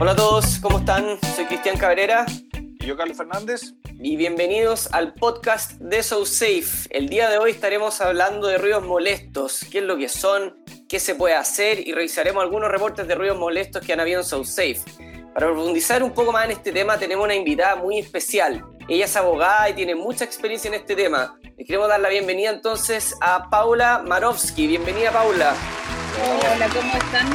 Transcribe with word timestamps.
Hola 0.00 0.10
a 0.10 0.16
todos, 0.16 0.58
¿cómo 0.58 0.80
están? 0.80 1.18
Soy 1.36 1.44
Cristian 1.46 1.78
Cabrera. 1.78 2.26
Y 2.52 2.84
yo, 2.84 2.96
Carlos 2.96 3.16
Fernández. 3.16 3.74
Y 4.00 4.16
bienvenidos 4.16 4.88
al 4.92 5.14
podcast 5.14 5.72
de 5.74 6.02
So 6.02 6.26
Safe. 6.26 6.88
El 6.90 7.08
día 7.08 7.30
de 7.30 7.38
hoy 7.38 7.52
estaremos 7.52 8.00
hablando 8.00 8.48
de 8.48 8.58
ruidos 8.58 8.84
molestos, 8.84 9.64
qué 9.70 9.78
es 9.78 9.84
lo 9.84 9.96
que 9.96 10.08
son, 10.08 10.56
qué 10.88 10.98
se 10.98 11.14
puede 11.14 11.36
hacer 11.36 11.86
y 11.86 11.92
revisaremos 11.92 12.42
algunos 12.42 12.70
reportes 12.72 13.06
de 13.06 13.14
ruidos 13.14 13.38
molestos 13.38 13.86
que 13.86 13.92
han 13.92 14.00
habido 14.00 14.20
en 14.20 14.26
So 14.26 14.42
Safe. 14.42 14.80
Para 15.32 15.46
profundizar 15.46 16.02
un 16.02 16.10
poco 16.10 16.32
más 16.32 16.46
en 16.46 16.50
este 16.50 16.72
tema 16.72 16.98
tenemos 16.98 17.24
una 17.24 17.36
invitada 17.36 17.76
muy 17.76 18.00
especial. 18.00 18.64
Ella 18.88 19.04
es 19.04 19.16
abogada 19.16 19.70
y 19.70 19.74
tiene 19.74 19.94
mucha 19.94 20.24
experiencia 20.24 20.68
en 20.68 20.74
este 20.74 20.96
tema. 20.96 21.38
Les 21.56 21.66
queremos 21.66 21.88
dar 21.88 22.00
la 22.00 22.08
bienvenida 22.08 22.50
entonces 22.50 23.14
a 23.20 23.48
Paula 23.48 24.02
Marovsky. 24.04 24.66
Bienvenida 24.66 25.12
Paula. 25.12 25.54
Hola, 26.52 26.68
¿cómo 26.68 26.92
están? 26.94 27.28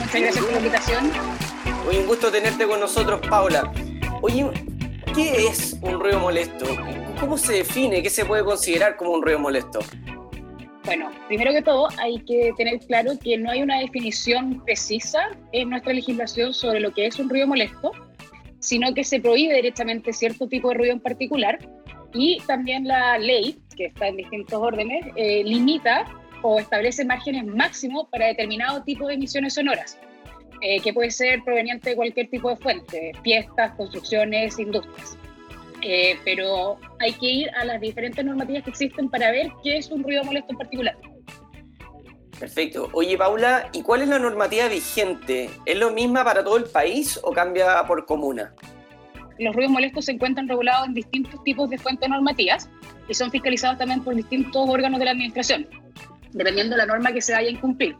Muchas 0.00 0.20
gracias 0.20 0.44
por 0.44 0.52
la 0.52 0.58
invitación. 0.58 1.47
Un 1.90 2.06
gusto 2.06 2.30
tenerte 2.30 2.66
con 2.66 2.80
nosotros, 2.80 3.18
Paula. 3.30 3.72
Oye, 4.20 4.46
¿qué 5.14 5.46
es 5.46 5.74
un 5.80 5.98
ruido 5.98 6.20
molesto? 6.20 6.66
¿Cómo 7.18 7.38
se 7.38 7.54
define? 7.54 8.02
¿Qué 8.02 8.10
se 8.10 8.26
puede 8.26 8.44
considerar 8.44 8.96
como 8.96 9.12
un 9.12 9.22
ruido 9.22 9.38
molesto? 9.38 9.78
Bueno, 10.84 11.10
primero 11.28 11.50
que 11.52 11.62
todo 11.62 11.88
hay 11.98 12.18
que 12.26 12.52
tener 12.58 12.78
claro 12.80 13.12
que 13.22 13.38
no 13.38 13.50
hay 13.50 13.62
una 13.62 13.80
definición 13.80 14.62
precisa 14.64 15.30
en 15.52 15.70
nuestra 15.70 15.94
legislación 15.94 16.52
sobre 16.52 16.80
lo 16.80 16.92
que 16.92 17.06
es 17.06 17.18
un 17.18 17.30
ruido 17.30 17.46
molesto, 17.46 17.92
sino 18.58 18.92
que 18.92 19.02
se 19.02 19.20
prohíbe 19.20 19.54
directamente 19.54 20.12
cierto 20.12 20.46
tipo 20.46 20.68
de 20.68 20.74
ruido 20.74 20.92
en 20.92 21.00
particular 21.00 21.58
y 22.12 22.38
también 22.46 22.86
la 22.86 23.18
ley, 23.18 23.58
que 23.76 23.86
está 23.86 24.08
en 24.08 24.16
distintos 24.16 24.60
órdenes, 24.60 25.06
eh, 25.16 25.42
limita 25.42 26.04
o 26.42 26.58
establece 26.58 27.04
márgenes 27.04 27.46
máximos 27.46 28.08
para 28.10 28.26
determinado 28.26 28.82
tipo 28.82 29.08
de 29.08 29.14
emisiones 29.14 29.54
sonoras, 29.54 29.98
eh, 30.60 30.80
que 30.80 30.92
puede 30.92 31.10
ser 31.10 31.42
proveniente 31.44 31.90
de 31.90 31.96
cualquier 31.96 32.28
tipo 32.28 32.50
de 32.50 32.56
fuente, 32.56 33.12
fiestas, 33.22 33.72
construcciones, 33.76 34.58
industrias. 34.58 35.16
Eh, 35.82 36.18
pero 36.24 36.78
hay 36.98 37.12
que 37.12 37.26
ir 37.26 37.50
a 37.50 37.64
las 37.64 37.80
diferentes 37.80 38.24
normativas 38.24 38.64
que 38.64 38.70
existen 38.70 39.08
para 39.08 39.30
ver 39.30 39.50
qué 39.62 39.78
es 39.78 39.90
un 39.90 40.02
ruido 40.02 40.24
molesto 40.24 40.52
en 40.52 40.58
particular. 40.58 40.96
Perfecto. 42.38 42.88
Oye, 42.92 43.16
Paula, 43.18 43.68
¿y 43.72 43.82
cuál 43.82 44.02
es 44.02 44.08
la 44.08 44.18
normativa 44.18 44.68
vigente? 44.68 45.50
¿Es 45.66 45.76
lo 45.76 45.90
misma 45.90 46.24
para 46.24 46.44
todo 46.44 46.56
el 46.56 46.64
país 46.64 47.18
o 47.22 47.32
cambia 47.32 47.84
por 47.86 48.06
comuna? 48.06 48.54
Los 49.38 49.54
ruidos 49.54 49.72
molestos 49.72 50.04
se 50.04 50.12
encuentran 50.12 50.48
regulados 50.48 50.88
en 50.88 50.94
distintos 50.94 51.42
tipos 51.44 51.70
de 51.70 51.78
fuentes 51.78 52.08
normativas 52.08 52.68
y 53.08 53.14
son 53.14 53.30
fiscalizados 53.30 53.78
también 53.78 54.02
por 54.02 54.14
distintos 54.14 54.68
órganos 54.68 54.98
de 54.98 55.04
la 55.04 55.12
administración, 55.12 55.68
dependiendo 56.32 56.76
de 56.76 56.78
la 56.78 56.86
norma 56.86 57.12
que 57.12 57.20
se 57.20 57.32
vaya 57.32 57.48
a 57.48 57.52
incumplir. 57.52 57.96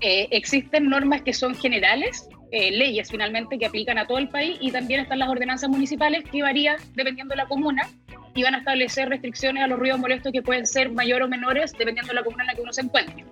Eh, 0.00 0.28
existen 0.30 0.88
normas 0.88 1.22
que 1.22 1.32
son 1.32 1.54
generales, 1.54 2.28
eh, 2.50 2.70
leyes 2.70 3.10
finalmente 3.10 3.58
que 3.58 3.66
aplican 3.66 3.98
a 3.98 4.06
todo 4.06 4.18
el 4.18 4.28
país 4.28 4.58
y 4.60 4.70
también 4.70 5.00
están 5.00 5.18
las 5.18 5.28
ordenanzas 5.28 5.70
municipales 5.70 6.24
que 6.30 6.42
varían 6.42 6.76
dependiendo 6.94 7.32
de 7.32 7.36
la 7.36 7.46
comuna 7.46 7.88
y 8.34 8.42
van 8.42 8.54
a 8.54 8.58
establecer 8.58 9.08
restricciones 9.08 9.62
a 9.62 9.66
los 9.66 9.78
ruidos 9.78 9.98
molestos 9.98 10.32
que 10.32 10.42
pueden 10.42 10.66
ser 10.66 10.90
mayor 10.90 11.22
o 11.22 11.28
menores 11.28 11.72
dependiendo 11.72 12.08
de 12.08 12.14
la 12.14 12.22
comuna 12.22 12.42
en 12.42 12.46
la 12.48 12.54
que 12.54 12.62
uno 12.62 12.72
se 12.72 12.82
encuentre. 12.82 13.24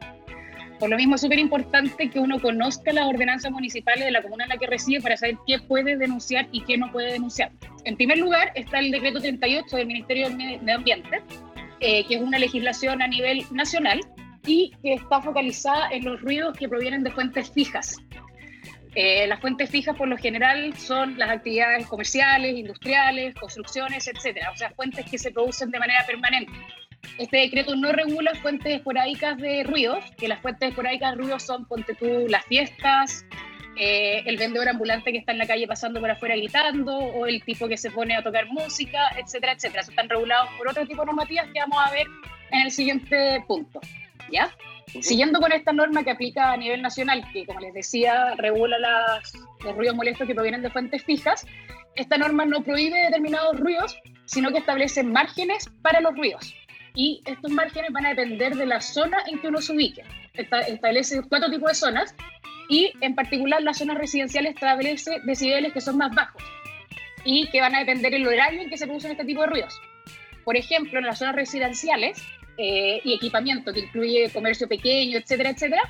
Por 0.79 0.91
lo 0.91 0.97
mismo 0.97 1.15
es 1.15 1.21
súper 1.21 1.39
importante 1.39 2.11
que 2.11 2.19
uno 2.19 2.41
conozca 2.41 2.93
las 2.93 3.07
ordenanzas 3.07 3.53
municipales 3.53 4.05
de 4.05 4.11
la 4.11 4.23
comuna 4.23 4.45
en 4.45 4.51
la 4.51 4.57
que 4.57 4.67
reside 4.67 5.01
para 5.01 5.17
saber 5.17 5.37
qué 5.47 5.61
puede 5.61 5.97
denunciar 5.97 6.49
y 6.51 6.63
qué 6.63 6.77
no 6.77 6.91
puede 6.91 7.13
denunciar. 7.13 7.53
En 7.85 7.97
primer 7.97 8.19
lugar 8.19 8.51
está 8.57 8.81
el 8.81 8.91
decreto 8.91 9.21
38 9.21 9.77
del 9.77 9.87
Ministerio 9.87 10.29
del 10.29 10.37
Medio 10.37 10.75
Ambiente, 10.75 11.23
eh, 11.79 12.05
que 12.07 12.17
es 12.17 12.21
una 12.21 12.39
legislación 12.39 13.01
a 13.01 13.07
nivel 13.07 13.45
nacional 13.53 14.01
y 14.47 14.73
que 14.83 14.95
está 14.95 15.21
focalizada 15.21 15.89
en 15.91 16.05
los 16.05 16.21
ruidos 16.21 16.57
que 16.57 16.69
provienen 16.69 17.03
de 17.03 17.11
fuentes 17.11 17.51
fijas. 17.51 17.97
Eh, 18.95 19.27
las 19.27 19.41
fuentes 19.41 19.71
fijas 19.71 19.97
por 19.97 20.09
lo 20.09 20.19
general 20.19 20.77
son 20.77 21.19
las 21.19 21.31
actividades 21.31 21.87
comerciales, 21.87 22.59
industriales, 22.59 23.35
construcciones, 23.37 24.07
etcétera, 24.07 24.51
o 24.53 24.57
sea, 24.57 24.71
fuentes 24.71 25.07
que 25.11 25.19
se 25.19 25.31
producen 25.31 25.71
de 25.71 25.79
manera 25.79 26.05
permanente. 26.07 26.53
Este 27.19 27.39
decreto 27.39 27.75
no 27.75 27.91
regula 27.93 28.35
fuentes 28.35 28.75
esporádicas 28.75 29.39
de 29.39 29.65
ruidos, 29.65 30.05
que 30.19 30.29
las 30.29 30.41
fuentes 30.41 30.71
esporádicas 30.71 31.13
de 31.13 31.17
ruidos 31.23 31.43
son, 31.43 31.67
ponte 31.67 31.95
tú, 31.95 32.27
las 32.29 32.45
fiestas, 32.45 33.25
eh, 33.79 34.23
el 34.27 34.37
vendedor 34.37 34.69
ambulante 34.69 35.11
que 35.11 35.19
está 35.19 35.33
en 35.33 35.39
la 35.39 35.47
calle 35.47 35.67
pasando 35.67 35.99
por 35.99 36.11
afuera 36.11 36.37
gritando, 36.37 36.97
o 36.97 37.27
el 37.27 37.43
tipo 37.43 37.69
que 37.69 37.79
se 37.79 37.91
pone 37.91 38.15
a 38.15 38.23
tocar 38.23 38.47
música, 38.49 39.09
etcétera, 39.19 39.53
etcétera. 39.53 39.83
Están 39.83 40.09
regulados 40.09 40.51
por 40.59 40.69
otro 40.69 40.87
tipo 40.87 41.03
de 41.03 41.07
normativas 41.07 41.47
que 41.53 41.61
vamos 41.61 41.79
a 41.83 41.91
ver 41.91 42.07
en 42.51 42.61
el 42.61 42.71
siguiente 42.71 43.43
punto. 43.49 43.81
¿Ya? 44.31 44.55
Siguiendo 45.01 45.41
con 45.41 45.53
esta 45.53 45.73
norma 45.73 46.05
que 46.05 46.11
aplica 46.11 46.53
a 46.53 46.57
nivel 46.57 46.83
nacional, 46.83 47.25
que 47.33 47.47
como 47.47 47.61
les 47.61 47.73
decía, 47.73 48.35
regula 48.37 48.79
las, 48.79 49.33
los 49.65 49.75
ruidos 49.77 49.97
molestos 49.97 50.27
que 50.27 50.35
provienen 50.35 50.63
de 50.63 50.71
fuentes 50.71 51.03
fijas, 51.05 51.47
esta 51.95 52.19
norma 52.19 52.45
no 52.45 52.63
prohíbe 52.63 52.99
determinados 53.03 53.59
ruidos, 53.59 53.99
sino 54.27 54.51
que 54.51 54.59
establece 54.59 55.03
márgenes 55.03 55.71
para 55.83 56.01
los 56.01 56.15
ruidos. 56.17 56.55
Y 56.95 57.23
estos 57.25 57.51
márgenes 57.51 57.91
van 57.93 58.07
a 58.07 58.11
depender 58.11 58.55
de 58.55 58.67
la 58.67 58.81
zona 58.81 59.19
en 59.27 59.41
que 59.41 59.49
uno 59.49 59.61
se 59.61 59.73
ubique. 59.73 60.05
establece 60.35 61.23
cuatro 61.29 61.51
tipos 61.51 61.71
de 61.71 61.75
zonas 61.75 62.15
y 62.69 62.93
en 63.01 63.15
particular 63.15 63.63
las 63.63 63.79
zonas 63.79 63.99
residenciales 63.99 64.55
establece 64.55 65.21
decibeles 65.25 65.73
que 65.73 65.81
son 65.81 65.97
más 65.97 66.15
bajos 66.15 66.43
y 67.25 67.49
que 67.51 67.61
van 67.61 67.75
a 67.75 67.81
depender 67.81 68.13
del 68.13 68.27
horario 68.27 68.63
en 68.63 68.71
que 68.71 68.77
se 68.77 68.87
producen 68.87 69.13
este 69.13 69.25
tipo 69.25 69.43
de 69.43 69.49
ruidos. 69.49 69.81
Por 70.45 70.57
ejemplo, 70.57 70.99
en 70.99 71.07
las 71.07 71.19
zonas 71.19 71.37
residenciales 71.37 72.23
eh, 72.59 73.01
y 73.05 73.15
equipamiento 73.15 73.73
que 73.73 73.81
incluye 73.81 74.31
comercio 74.31 74.69
pequeño, 74.69 75.19
etcétera, 75.19 75.51
etcétera, 75.51 75.83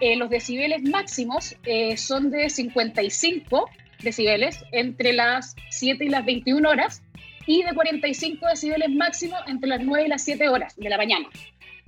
eh, 0.00 0.16
los 0.16 0.30
decibeles 0.30 0.82
máximos 0.82 1.56
eh, 1.64 1.96
son 1.96 2.30
de 2.30 2.50
55 2.50 3.70
decibeles 4.02 4.62
entre 4.72 5.12
las 5.12 5.56
7 5.70 6.04
y 6.04 6.08
las 6.08 6.24
21 6.24 6.68
horas 6.68 7.02
y 7.46 7.62
de 7.62 7.72
45 7.72 8.46
decibeles 8.46 8.90
máximos 8.90 9.40
entre 9.46 9.68
las 9.68 9.80
9 9.80 10.06
y 10.06 10.08
las 10.08 10.22
7 10.22 10.48
horas 10.48 10.76
de 10.76 10.90
la 10.90 10.96
mañana. 10.96 11.28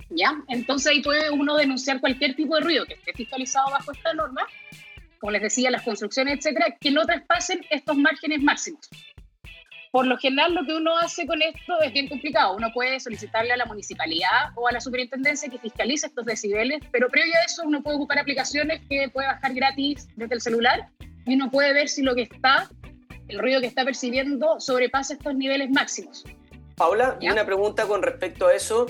¿Ya? 0.09 0.33
Entonces 0.47 0.91
ahí 0.91 1.03
puede 1.03 1.29
uno 1.29 1.55
denunciar 1.55 1.99
cualquier 1.99 2.35
tipo 2.35 2.55
de 2.55 2.61
ruido 2.61 2.85
que 2.85 2.95
esté 2.95 3.13
fiscalizado 3.13 3.69
bajo 3.69 3.91
esta 3.91 4.13
norma, 4.13 4.41
como 5.19 5.31
les 5.31 5.41
decía, 5.43 5.69
las 5.69 5.83
construcciones, 5.83 6.39
etcétera, 6.39 6.77
que 6.79 6.89
no 6.89 7.05
traspasen 7.05 7.63
estos 7.69 7.95
márgenes 7.95 8.41
máximos. 8.41 8.89
Por 9.91 10.05
lo 10.05 10.17
general, 10.17 10.53
lo 10.53 10.65
que 10.65 10.75
uno 10.75 10.95
hace 10.97 11.25
con 11.25 11.41
esto 11.41 11.79
es 11.81 11.91
bien 11.91 12.07
complicado. 12.07 12.55
Uno 12.55 12.71
puede 12.73 12.99
solicitarle 12.99 13.53
a 13.53 13.57
la 13.57 13.65
municipalidad 13.65 14.51
o 14.55 14.67
a 14.67 14.71
la 14.71 14.79
superintendencia 14.79 15.49
que 15.49 15.57
fiscalice 15.57 16.07
estos 16.07 16.25
decibeles, 16.25 16.81
pero 16.91 17.09
previo 17.09 17.33
a 17.41 17.45
eso 17.45 17.63
uno 17.65 17.81
puede 17.81 17.97
ocupar 17.97 18.19
aplicaciones 18.19 18.81
que 18.87 19.09
puede 19.09 19.27
bajar 19.27 19.53
gratis 19.53 20.07
desde 20.15 20.35
el 20.35 20.41
celular 20.41 20.89
y 21.25 21.33
uno 21.33 21.49
puede 21.49 21.73
ver 21.73 21.89
si 21.89 22.03
lo 22.03 22.13
que 22.13 22.23
está, 22.23 22.69
el 23.27 23.39
ruido 23.39 23.61
que 23.61 23.67
está 23.67 23.83
percibiendo, 23.83 24.59
sobrepasa 24.59 25.13
estos 25.13 25.33
niveles 25.33 25.71
máximos. 25.71 26.23
Paula, 26.75 27.17
y 27.19 27.29
una 27.29 27.45
pregunta 27.45 27.87
con 27.87 28.03
respecto 28.03 28.47
a 28.47 28.53
eso. 28.53 28.85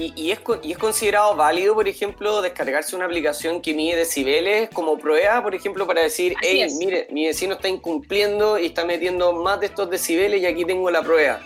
Y, 0.00 0.30
es, 0.30 0.38
y, 0.62 0.70
es, 0.70 0.78
considerado 0.78 1.34
válido, 1.34 1.74
por 1.74 1.88
ejemplo, 1.88 2.40
descargarse 2.40 2.94
una 2.94 3.06
aplicación 3.06 3.60
que 3.60 3.74
mide 3.74 3.96
decibeles 3.96 4.70
como 4.70 4.96
prueba, 4.96 5.42
por 5.42 5.56
ejemplo, 5.56 5.88
para 5.88 6.02
decir, 6.02 6.36
hey, 6.40 6.64
mire, 6.78 7.08
mi 7.10 7.26
vecino 7.26 7.54
está 7.54 7.66
incumpliendo 7.66 8.60
y 8.60 8.66
está 8.66 8.84
metiendo 8.84 9.32
más 9.32 9.58
de 9.58 9.66
estos 9.66 9.90
decibeles 9.90 10.40
y 10.40 10.46
aquí 10.46 10.64
tengo 10.64 10.88
la 10.88 11.02
prueba. 11.02 11.40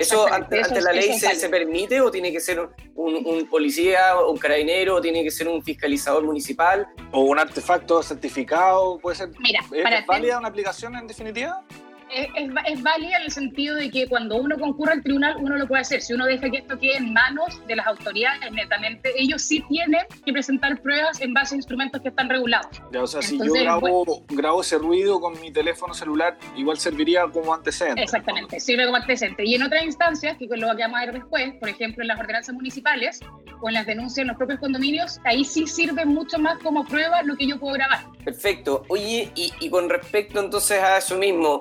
¿Eso 0.00 0.26
ante, 0.32 0.62
la 0.80 0.92
ley 0.92 1.18
se, 1.18 1.48
permite 1.50 2.00
o 2.00 2.10
tiene 2.10 2.32
que 2.32 2.40
ser 2.40 2.66
un, 2.94 3.46
policía 3.50 4.16
o 4.16 4.30
un 4.30 4.38
carabinero 4.38 4.94
o 4.94 5.00
tiene 5.02 5.22
que 5.22 5.30
ser 5.30 5.46
un 5.46 5.62
fiscalizador 5.62 6.24
municipal? 6.24 6.86
¿O 7.12 7.20
un 7.20 7.38
artefacto 7.38 8.02
certificado? 8.02 8.98
¿Puede 9.00 9.16
ser? 9.16 9.30
Mira, 9.38 9.60
¿Es 9.98 10.06
válida 10.06 10.38
una 10.38 10.48
aplicación 10.48 10.96
en 10.96 11.06
definitiva? 11.06 11.62
Es, 12.10 12.28
es, 12.66 12.82
válida 12.82 13.16
en 13.16 13.22
el 13.24 13.30
sentido 13.30 13.76
de 13.76 13.90
que 13.90 14.06
cuando 14.06 14.36
uno 14.36 14.56
concurre 14.58 14.92
al 14.92 15.02
tribunal, 15.02 15.36
uno 15.38 15.56
lo 15.56 15.66
puede 15.66 15.82
hacer. 15.82 16.02
Si 16.02 16.12
uno 16.12 16.26
deja 16.26 16.50
que 16.50 16.58
esto 16.58 16.78
quede 16.78 16.96
en 16.96 17.12
manos 17.12 17.60
de 17.66 17.76
las 17.76 17.86
autoridades, 17.86 18.50
netamente, 18.52 19.12
ellos 19.16 19.42
sí 19.42 19.64
tienen 19.68 20.00
que 20.24 20.32
presentar 20.32 20.80
pruebas 20.80 21.20
en 21.20 21.34
base 21.34 21.54
a 21.54 21.56
instrumentos 21.56 22.00
que 22.00 22.08
están 22.08 22.28
regulados. 22.28 22.80
Ya, 22.92 23.02
o 23.02 23.06
sea, 23.06 23.22
si 23.22 23.38
yo 23.38 23.52
grabo, 23.52 24.24
grabo 24.28 24.60
ese 24.60 24.78
ruido 24.78 25.20
con 25.20 25.38
mi 25.40 25.50
teléfono 25.50 25.94
celular, 25.94 26.38
igual 26.56 26.78
serviría 26.78 27.26
como 27.26 27.52
antecedente. 27.54 28.02
Exactamente, 28.02 28.60
sirve 28.60 28.84
como 28.84 28.96
antecedente. 28.96 29.44
Y 29.44 29.54
en 29.54 29.62
otras 29.62 29.84
instancias, 29.84 30.36
que 30.36 30.46
lo 30.56 30.66
vamos 30.66 30.96
a 30.96 31.06
ver 31.06 31.12
después, 31.12 31.54
por 31.60 31.68
ejemplo, 31.68 32.02
en 32.02 32.08
las 32.08 32.18
ordenanzas 32.18 32.54
municipales 32.54 33.20
o 33.60 33.68
en 33.68 33.74
las 33.74 33.86
denuncias 33.86 34.18
en 34.18 34.28
los 34.28 34.36
propios 34.36 34.60
condominios, 34.60 35.20
ahí 35.24 35.44
sí 35.44 35.66
sirve 35.66 36.04
mucho 36.04 36.38
más 36.38 36.58
como 36.58 36.84
prueba 36.84 37.22
lo 37.22 37.36
que 37.36 37.46
yo 37.46 37.58
puedo 37.58 37.74
grabar. 37.74 38.04
Perfecto. 38.24 38.84
Oye, 38.88 39.30
y, 39.34 39.52
y 39.60 39.70
con 39.70 39.88
respecto 39.88 40.40
entonces 40.40 40.80
a 40.82 40.98
eso 40.98 41.16
mismo, 41.16 41.60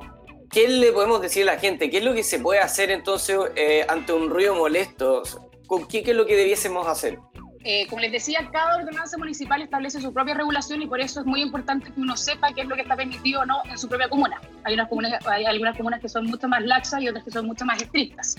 ¿qué 0.58 0.68
le 0.68 0.92
podemos 0.92 1.22
decir 1.22 1.48
a 1.48 1.54
la 1.54 1.60
gente? 1.60 1.92
¿Qué 1.92 1.98
es 2.00 2.04
lo 2.04 2.16
que 2.16 2.24
se 2.24 2.40
puede 2.40 2.60
hacer 2.60 2.90
entonces 2.90 3.38
eh, 3.56 3.86
ante 3.88 4.12
un 4.12 4.28
ruido 4.28 4.56
molesto? 4.56 5.22
¿Con 5.68 5.88
qué, 5.88 6.00
es 6.00 6.16
lo 6.16 6.26
que 6.26 6.36
debiésemos 6.36 6.88
hacer? 6.88 7.20
Eh, 7.64 7.86
como 7.88 8.02
les 8.02 8.12
decía, 8.12 8.50
cada 8.52 8.78
ordenanza 8.78 9.20
municipal 9.20 9.62
establece 9.62 10.02
su 10.02 10.12
propia 10.12 10.34
regulación 10.34 10.82
y 10.82 10.88
por 10.88 11.00
eso 11.00 11.20
es 11.20 11.28
muy 11.28 11.44
importante 11.44 11.92
que 11.92 12.00
uno 12.00 12.18
sepa 12.18 12.54
qué 12.54 12.62
es 12.62 12.68
lo 12.68 12.76
que 12.76 12.82
está 12.82 12.96
permitido 12.96 13.42
o 13.42 13.46
no 13.46 13.62
en 13.70 13.78
su 13.78 13.88
propia 13.88 14.10
comuna. 14.10 14.42
Hay, 14.64 14.74
unas 14.74 14.90
comunas, 14.90 15.28
hay 15.28 15.46
algunas 15.46 15.78
comunas 15.78 16.02
que 16.02 16.10
son 16.10 16.26
mucho 16.26 16.48
más 16.48 16.64
laxas 16.64 17.04
y 17.04 17.10
otras 17.10 17.24
que 17.24 17.30
son 17.30 17.46
mucho 17.46 17.64
más 17.64 17.80
estrictas. 17.80 18.36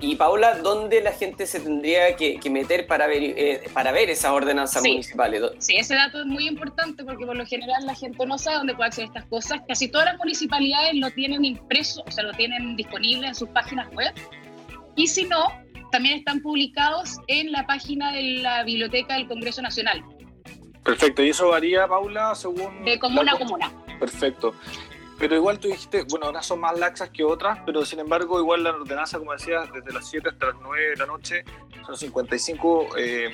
Y 0.00 0.14
Paula, 0.14 0.54
¿dónde 0.58 1.00
la 1.00 1.12
gente 1.12 1.44
se 1.44 1.58
tendría 1.58 2.14
que, 2.14 2.38
meter 2.50 2.86
para 2.86 3.08
ver, 3.08 3.22
eh, 3.22 3.62
para 3.72 3.90
ver 3.90 4.10
esas 4.10 4.30
ordenanzas 4.30 4.82
municipales? 4.82 5.42
Sí, 5.58 5.74
ese 5.76 5.96
dato 5.96 6.20
es 6.20 6.26
muy 6.26 6.46
importante 6.46 7.02
porque 7.02 7.26
por 7.26 7.36
lo 7.36 7.44
general 7.44 7.84
la 7.84 7.96
gente 7.96 8.24
no 8.24 8.38
sabe 8.38 8.58
dónde 8.58 8.74
puede 8.74 8.88
acceder 8.88 9.08
a 9.08 9.18
estas 9.18 9.28
cosas. 9.28 9.60
Casi 9.66 9.88
todas 9.88 10.06
las 10.06 10.18
municipalidades 10.18 10.94
lo 10.94 11.10
tienen 11.10 11.44
impreso, 11.44 12.04
o 12.06 12.10
sea, 12.12 12.22
lo 12.22 12.32
tienen 12.32 12.76
disponible 12.76 13.26
en 13.26 13.34
sus 13.34 13.48
páginas 13.48 13.92
web. 13.92 14.12
Y 14.94 15.08
si 15.08 15.24
no, 15.24 15.48
también 15.90 16.18
están 16.18 16.42
publicados 16.42 17.16
en 17.26 17.50
la 17.50 17.66
página 17.66 18.12
de 18.12 18.22
la 18.22 18.62
Biblioteca 18.62 19.14
del 19.14 19.26
Congreso 19.26 19.62
Nacional. 19.62 20.04
Perfecto, 20.84 21.24
y 21.24 21.30
eso 21.30 21.48
varía, 21.48 21.88
Paula, 21.88 22.36
según... 22.36 22.84
De 22.84 22.98
comuna 23.00 23.32
a 23.32 23.38
comuna. 23.38 23.72
Perfecto. 23.98 24.54
Pero 25.18 25.34
igual 25.34 25.58
tú 25.58 25.68
dijiste, 25.68 26.04
bueno, 26.08 26.30
unas 26.30 26.46
son 26.46 26.60
más 26.60 26.78
laxas 26.78 27.10
que 27.10 27.24
otras, 27.24 27.58
pero 27.66 27.84
sin 27.84 27.98
embargo, 27.98 28.38
igual 28.38 28.62
la 28.62 28.70
ordenanza, 28.70 29.18
como 29.18 29.32
decías, 29.32 29.68
desde 29.72 29.92
las 29.92 30.08
7 30.08 30.28
hasta 30.28 30.46
las 30.46 30.56
9 30.62 30.90
de 30.90 30.96
la 30.96 31.06
noche 31.06 31.44
son 31.84 31.96
55 31.96 32.96
eh, 32.96 33.30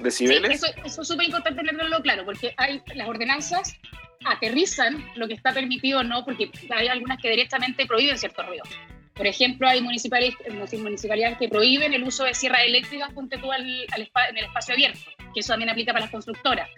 decibeles. 0.00 0.60
Sí, 0.60 0.66
eso, 0.84 1.00
es 1.00 1.08
súper 1.08 1.26
importante 1.26 1.62
tenerlo 1.62 2.00
claro, 2.02 2.24
porque 2.24 2.54
hay 2.58 2.82
las 2.94 3.08
ordenanzas 3.08 3.76
aterrizan 4.24 5.04
lo 5.16 5.26
que 5.26 5.34
está 5.34 5.52
permitido 5.52 6.00
o 6.00 6.04
no, 6.04 6.24
porque 6.24 6.50
hay 6.70 6.88
algunas 6.88 7.20
que 7.20 7.30
directamente 7.30 7.86
prohíben 7.86 8.18
ciertos 8.18 8.46
ruidos. 8.46 8.68
Por 9.14 9.26
ejemplo, 9.26 9.68
hay 9.68 9.82
municipalidades, 9.82 10.38
municipalidades 10.78 11.38
que 11.38 11.48
prohíben 11.48 11.92
el 11.92 12.02
uso 12.02 12.24
de 12.24 12.34
sierras 12.34 12.62
eléctricas 12.64 13.12
ponte 13.12 13.36
tú 13.38 13.52
al, 13.52 13.62
en 13.62 14.36
el 14.36 14.44
espacio 14.44 14.74
abierto, 14.74 15.00
que 15.34 15.40
eso 15.40 15.52
también 15.52 15.70
aplica 15.70 15.92
para 15.92 16.06
las 16.06 16.10
constructoras. 16.10 16.68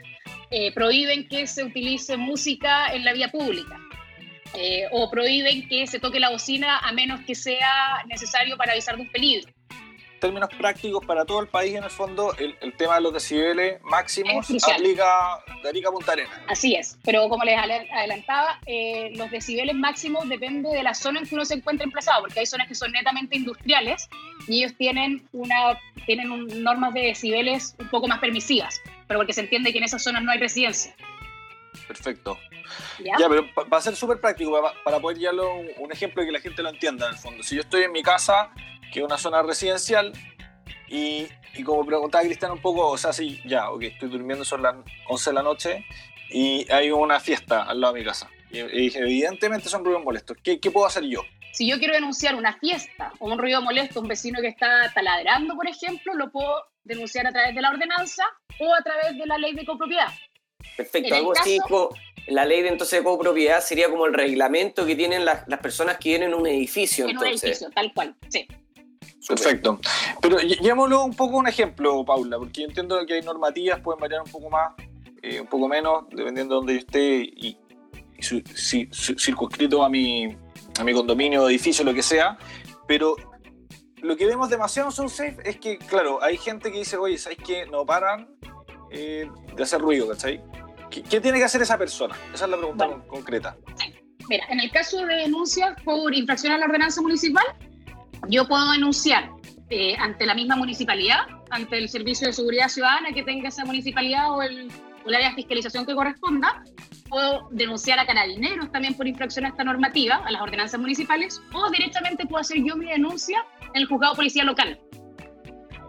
Eh, 0.50 0.72
prohíben 0.72 1.28
que 1.28 1.46
se 1.46 1.64
utilice 1.64 2.16
música 2.16 2.88
en 2.92 3.04
la 3.04 3.12
vía 3.12 3.30
pública. 3.30 3.78
Eh, 4.56 4.86
o 4.90 5.10
prohíben 5.10 5.68
que 5.68 5.86
se 5.86 5.98
toque 5.98 6.20
la 6.20 6.30
bocina 6.30 6.78
a 6.78 6.92
menos 6.92 7.20
que 7.26 7.34
sea 7.34 8.04
necesario 8.06 8.56
para 8.56 8.72
avisar 8.72 8.96
de 8.96 9.02
un 9.02 9.08
peligro. 9.10 9.50
Términos 10.20 10.48
prácticos 10.56 11.04
para 11.04 11.24
todo 11.26 11.40
el 11.40 11.48
país, 11.48 11.74
en 11.74 11.84
el 11.84 11.90
fondo, 11.90 12.34
el, 12.38 12.56
tema 12.78 12.94
de 12.94 13.02
los 13.02 13.12
decibeles 13.12 13.82
máximos 13.82 14.48
aplica 14.72 15.04
de 15.62 15.68
Arica 15.68 15.90
a 15.90 15.92
Punta 15.92 16.12
Arenas. 16.12 16.40
Así 16.48 16.74
es, 16.74 16.96
pero 17.04 17.28
como 17.28 17.44
les 17.44 17.58
adelantaba, 17.58 18.58
eh, 18.64 19.10
los 19.16 19.30
decibeles 19.30 19.74
máximos 19.74 20.26
depende 20.28 20.70
de 20.70 20.82
la 20.82 20.94
zona 20.94 21.20
en 21.20 21.26
que 21.26 21.34
uno 21.34 21.44
se 21.44 21.54
encuentra 21.54 21.84
emplazado, 21.84 22.22
porque 22.22 22.40
hay 22.40 22.46
zonas 22.46 22.68
que 22.68 22.74
son 22.74 22.92
netamente 22.92 23.36
industriales 23.36 24.08
y 24.48 24.62
ellos 24.62 24.74
tienen, 24.78 25.28
una, 25.32 25.78
tienen 26.06 26.62
normas 26.62 26.94
de 26.94 27.02
decibeles 27.02 27.74
un 27.78 27.88
poco 27.88 28.08
más 28.08 28.20
permisivas, 28.20 28.80
pero 29.06 29.20
porque 29.20 29.34
se 29.34 29.42
entiende 29.42 29.72
que 29.72 29.78
en 29.78 29.84
esas 29.84 30.02
zonas 30.02 30.22
no 30.22 30.30
hay 30.30 30.38
residencia. 30.38 30.94
Perfecto. 31.86 32.38
Ya, 32.98 33.28
pero 33.28 33.46
para 33.54 33.82
ser 33.82 33.96
súper 33.96 34.20
práctico, 34.20 34.58
para, 34.84 35.00
poder 35.00 35.18
llevarlo 35.18 35.54
un, 35.78 35.92
ejemplo 35.92 36.22
y 36.22 36.26
que 36.26 36.32
la 36.32 36.40
gente 36.40 36.62
lo 36.62 36.70
entienda 36.70 37.06
en 37.06 37.12
el 37.12 37.18
fondo. 37.18 37.42
Si 37.42 37.54
yo 37.54 37.60
estoy 37.60 37.82
en 37.82 37.92
mi 37.92 38.02
casa, 38.02 38.50
que 38.92 39.00
es 39.00 39.04
una 39.04 39.18
zona 39.18 39.42
residencial, 39.42 40.12
y, 40.88 41.26
y 41.54 41.62
como 41.62 41.84
preguntaba 41.84 42.24
Cristian 42.24 42.52
un 42.52 42.60
poco, 42.60 42.88
o 42.88 42.96
sea, 42.96 43.12
sí, 43.12 43.40
ya, 43.44 43.70
ok, 43.70 43.82
estoy 43.82 44.08
durmiendo, 44.08 44.44
son 44.44 44.62
las 44.62 44.76
11 45.08 45.30
de 45.30 45.34
la 45.34 45.42
noche, 45.42 45.86
y 46.30 46.70
hay 46.72 46.90
una 46.90 47.20
fiesta 47.20 47.62
al 47.62 47.80
lado 47.80 47.94
de 47.94 48.00
mi 48.00 48.06
casa. 48.06 48.28
Y, 48.50 48.62
dije, 48.62 49.00
evidentemente 49.00 49.68
son 49.68 49.84
ruidos 49.84 50.04
molestos. 50.04 50.36
¿Qué, 50.42 50.60
¿Qué 50.60 50.70
puedo 50.70 50.86
hacer 50.86 51.04
yo? 51.04 51.22
Si 51.52 51.68
yo 51.68 51.78
quiero 51.78 51.94
denunciar 51.94 52.34
una 52.34 52.58
fiesta 52.58 53.12
o 53.18 53.30
un 53.30 53.38
ruido 53.38 53.62
molesto, 53.62 54.00
un 54.00 54.08
vecino 54.08 54.40
que 54.40 54.48
está 54.48 54.92
taladrando, 54.92 55.54
por 55.54 55.68
ejemplo, 55.68 56.14
lo 56.14 56.30
puedo 56.30 56.64
denunciar 56.82 57.26
a 57.26 57.32
través 57.32 57.54
de 57.54 57.62
la 57.62 57.70
ordenanza 57.70 58.24
o 58.58 58.74
a 58.74 58.82
través 58.82 59.16
de 59.16 59.26
la 59.26 59.38
ley 59.38 59.54
de 59.54 59.64
copropiedad. 59.64 60.08
Perfecto, 60.76 61.14
algo 61.14 61.32
así 61.32 61.58
la 62.26 62.44
ley 62.44 62.62
de 62.62 62.68
entonces 62.68 63.00
de 63.00 63.04
copropiedad 63.04 63.60
sería 63.60 63.90
como 63.90 64.06
el 64.06 64.14
reglamento 64.14 64.86
que 64.86 64.96
tienen 64.96 65.24
las, 65.24 65.44
personas 65.60 65.98
que 65.98 66.10
vienen 66.10 66.30
en 66.30 66.34
un 66.34 66.46
edificio. 66.46 67.08
En 67.08 67.18
un 67.18 67.26
edificio, 67.26 67.70
tal 67.70 67.92
cual, 67.92 68.14
sí. 68.28 68.46
Perfecto. 69.26 69.80
Pero 70.20 70.38
llevémoslo 70.38 71.04
un 71.04 71.14
poco 71.14 71.38
un 71.38 71.48
ejemplo, 71.48 72.04
Paula, 72.04 72.38
porque 72.38 72.62
yo 72.62 72.66
entiendo 72.66 73.04
que 73.06 73.14
hay 73.14 73.22
normativas, 73.22 73.80
pueden 73.80 74.00
variar 74.00 74.22
un 74.22 74.30
poco 74.30 74.50
más, 74.50 74.72
eh, 75.22 75.40
un 75.40 75.46
poco 75.46 75.68
menos, 75.68 76.04
dependiendo 76.10 76.54
de 76.54 76.56
donde 76.56 76.72
yo 76.74 76.78
esté 76.80 77.16
y, 77.22 77.58
si, 78.20 78.88
circunscrito 78.92 79.82
a 79.82 79.88
mi, 79.88 80.36
a 80.78 80.84
mi 80.84 80.92
condominio, 80.92 81.48
edificio, 81.48 81.84
lo 81.84 81.94
que 81.94 82.02
sea. 82.02 82.38
Pero 82.86 83.16
lo 84.02 84.16
que 84.16 84.26
vemos 84.26 84.50
demasiado 84.50 84.90
en 84.90 85.08
safe 85.08 85.36
es 85.44 85.58
que, 85.58 85.78
claro, 85.78 86.22
hay 86.22 86.36
gente 86.36 86.70
que 86.70 86.78
dice, 86.78 86.98
oye, 86.98 87.16
¿sabes 87.16 87.38
qué? 87.46 87.64
No 87.66 87.86
paran 87.86 88.28
eh, 88.94 89.28
de 89.56 89.62
hacer 89.62 89.80
ruido, 89.80 90.08
¿cachai? 90.08 90.40
¿Qué, 90.90 91.20
tiene 91.20 91.38
que 91.38 91.44
hacer 91.44 91.60
esa 91.62 91.76
persona? 91.76 92.14
Esa 92.32 92.44
es 92.44 92.50
la 92.50 92.56
pregunta 92.56 92.88
concreta. 93.08 93.56
Mira, 94.28 94.44
en 94.48 94.60
el 94.60 94.70
caso 94.70 95.04
de 95.04 95.14
denuncias 95.16 95.74
por 95.82 96.14
infracción 96.14 96.52
a 96.52 96.58
la 96.58 96.66
ordenanza 96.66 97.02
municipal, 97.02 97.44
yo 98.28 98.46
puedo 98.46 98.70
denunciar 98.70 99.30
eh, 99.70 99.96
ante 99.98 100.24
la 100.24 100.34
misma 100.34 100.56
municipalidad, 100.56 101.26
ante 101.50 101.78
el 101.78 101.88
Servicio 101.88 102.28
de 102.28 102.32
Seguridad 102.32 102.68
Ciudadana 102.68 103.10
que 103.12 103.22
tenga 103.22 103.48
esa 103.48 103.64
municipalidad 103.64 104.30
o 104.30 104.42
el, 104.42 104.70
área 105.06 105.30
de 105.30 105.34
fiscalización 105.34 105.84
que 105.84 105.94
corresponda. 105.94 106.62
Puedo 107.08 107.48
denunciar 107.50 107.98
a 107.98 108.06
carabineros 108.06 108.70
también 108.72 108.94
por 108.94 109.06
infracción 109.06 109.44
a 109.44 109.48
esta 109.48 109.64
normativa, 109.64 110.16
a 110.24 110.30
las 110.30 110.40
ordenanzas 110.40 110.80
municipales, 110.80 111.40
o 111.52 111.70
directamente 111.70 112.24
puedo 112.26 112.40
hacer 112.40 112.58
yo 112.64 112.76
mi 112.76 112.86
denuncia 112.86 113.44
en 113.74 113.82
el 113.82 113.86
juzgado 113.86 114.14
policía 114.14 114.44
local. 114.44 114.78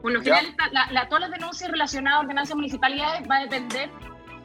Por 0.05 0.11
lo 0.11 0.21
general, 0.21 0.55
la, 0.91 1.09
todas 1.09 1.21
las 1.21 1.31
denuncias 1.31 1.71
relacionadas 1.71 2.19
a 2.19 2.21
ordenanzas 2.21 2.55
municipalidades 2.55 3.27
va 3.27 3.37
a 3.37 3.39
depender 3.39 3.89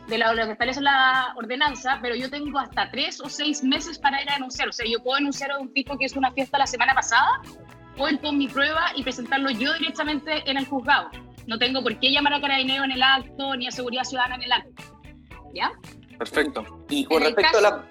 de 0.06 0.16
lo 0.16 0.46
que 0.46 0.52
establece 0.52 0.80
la 0.80 1.34
ordenanza, 1.36 1.98
pero 2.00 2.14
yo 2.14 2.30
tengo 2.30 2.58
hasta 2.58 2.90
tres 2.90 3.20
o 3.20 3.28
seis 3.28 3.62
meses 3.62 3.98
para 3.98 4.22
ir 4.22 4.30
a 4.30 4.36
denunciar. 4.36 4.70
O 4.70 4.72
sea, 4.72 4.86
yo 4.90 5.02
puedo 5.02 5.16
denunciar 5.16 5.50
a 5.50 5.58
un 5.58 5.70
tipo 5.74 5.98
que 5.98 6.06
es 6.06 6.16
una 6.16 6.32
fiesta 6.32 6.56
la 6.56 6.66
semana 6.66 6.94
pasada, 6.94 7.42
puedo 7.94 8.18
con 8.22 8.38
mi 8.38 8.48
prueba 8.48 8.92
y 8.96 9.02
presentarlo 9.02 9.50
yo 9.50 9.74
directamente 9.74 10.50
en 10.50 10.56
el 10.56 10.64
juzgado. 10.64 11.10
No 11.46 11.58
tengo 11.58 11.82
por 11.82 12.00
qué 12.00 12.10
llamar 12.10 12.32
a 12.32 12.40
carabinero 12.40 12.84
en 12.84 12.92
el 12.92 13.02
acto 13.02 13.54
ni 13.54 13.66
a 13.66 13.70
seguridad 13.70 14.04
ciudadana 14.04 14.36
en 14.36 14.42
el 14.44 14.52
acto. 14.52 14.82
¿Ya? 15.52 15.72
Perfecto. 16.16 16.64
Y 16.88 17.04
con 17.04 17.22
respecto 17.22 17.58
a 17.58 17.60
la. 17.60 17.84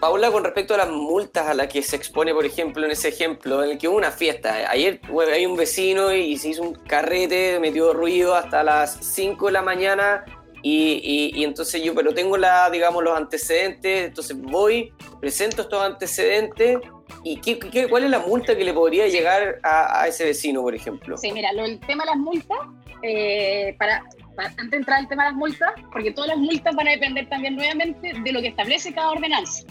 Paula, 0.00 0.30
con 0.30 0.44
respecto 0.44 0.74
a 0.74 0.78
las 0.78 0.90
multas 0.90 1.46
a 1.46 1.54
las 1.54 1.68
que 1.68 1.82
se 1.82 1.96
expone, 1.96 2.34
por 2.34 2.44
ejemplo, 2.44 2.84
en 2.84 2.90
ese 2.90 3.08
ejemplo, 3.08 3.62
en 3.64 3.70
el 3.70 3.78
que 3.78 3.88
hubo 3.88 3.96
una 3.96 4.10
fiesta. 4.10 4.70
Ayer 4.70 5.00
hay 5.32 5.46
un 5.46 5.56
vecino 5.56 6.12
y 6.12 6.36
se 6.36 6.50
hizo 6.50 6.62
un 6.62 6.74
carrete, 6.74 7.58
metió 7.60 7.92
ruido 7.92 8.34
hasta 8.34 8.62
las 8.62 8.98
5 9.00 9.46
de 9.46 9.52
la 9.52 9.62
mañana 9.62 10.24
y, 10.62 11.42
entonces 11.42 11.82
yo, 11.82 11.94
pero 11.94 12.14
tengo 12.14 12.36
la, 12.36 12.70
digamos, 12.70 13.02
los 13.02 13.16
antecedentes, 13.16 14.06
entonces 14.06 14.40
voy, 14.40 14.92
presento 15.20 15.62
estos 15.62 15.82
antecedentes 15.82 16.78
y 17.24 17.40
qué, 17.40 17.58
qué, 17.58 17.88
cuál 17.88 18.04
es 18.04 18.10
la 18.10 18.20
multa 18.20 18.56
que 18.56 18.64
le 18.64 18.72
podría 18.72 19.08
llegar 19.08 19.58
a, 19.62 20.02
a, 20.02 20.08
ese 20.08 20.24
vecino, 20.24 20.62
por 20.62 20.74
ejemplo. 20.74 21.18
Sí, 21.18 21.32
mira, 21.32 21.52
lo, 21.52 21.64
el 21.64 21.80
tema 21.80 22.04
de 22.04 22.10
las 22.10 22.18
multas, 22.18 22.58
eh, 23.02 23.74
para, 23.78 24.04
antes 24.46 24.70
de 24.70 24.76
entrar 24.76 24.98
al 24.98 25.08
tema 25.08 25.24
de 25.24 25.30
las 25.30 25.38
multas, 25.38 25.72
porque 25.92 26.12
todas 26.12 26.28
las 26.28 26.38
multas 26.38 26.74
van 26.74 26.88
a 26.88 26.92
depender 26.92 27.28
también 27.28 27.56
nuevamente 27.56 28.12
de 28.12 28.32
lo 28.32 28.40
que 28.40 28.48
establece 28.48 28.92
cada 28.92 29.10
ordenanza. 29.10 29.64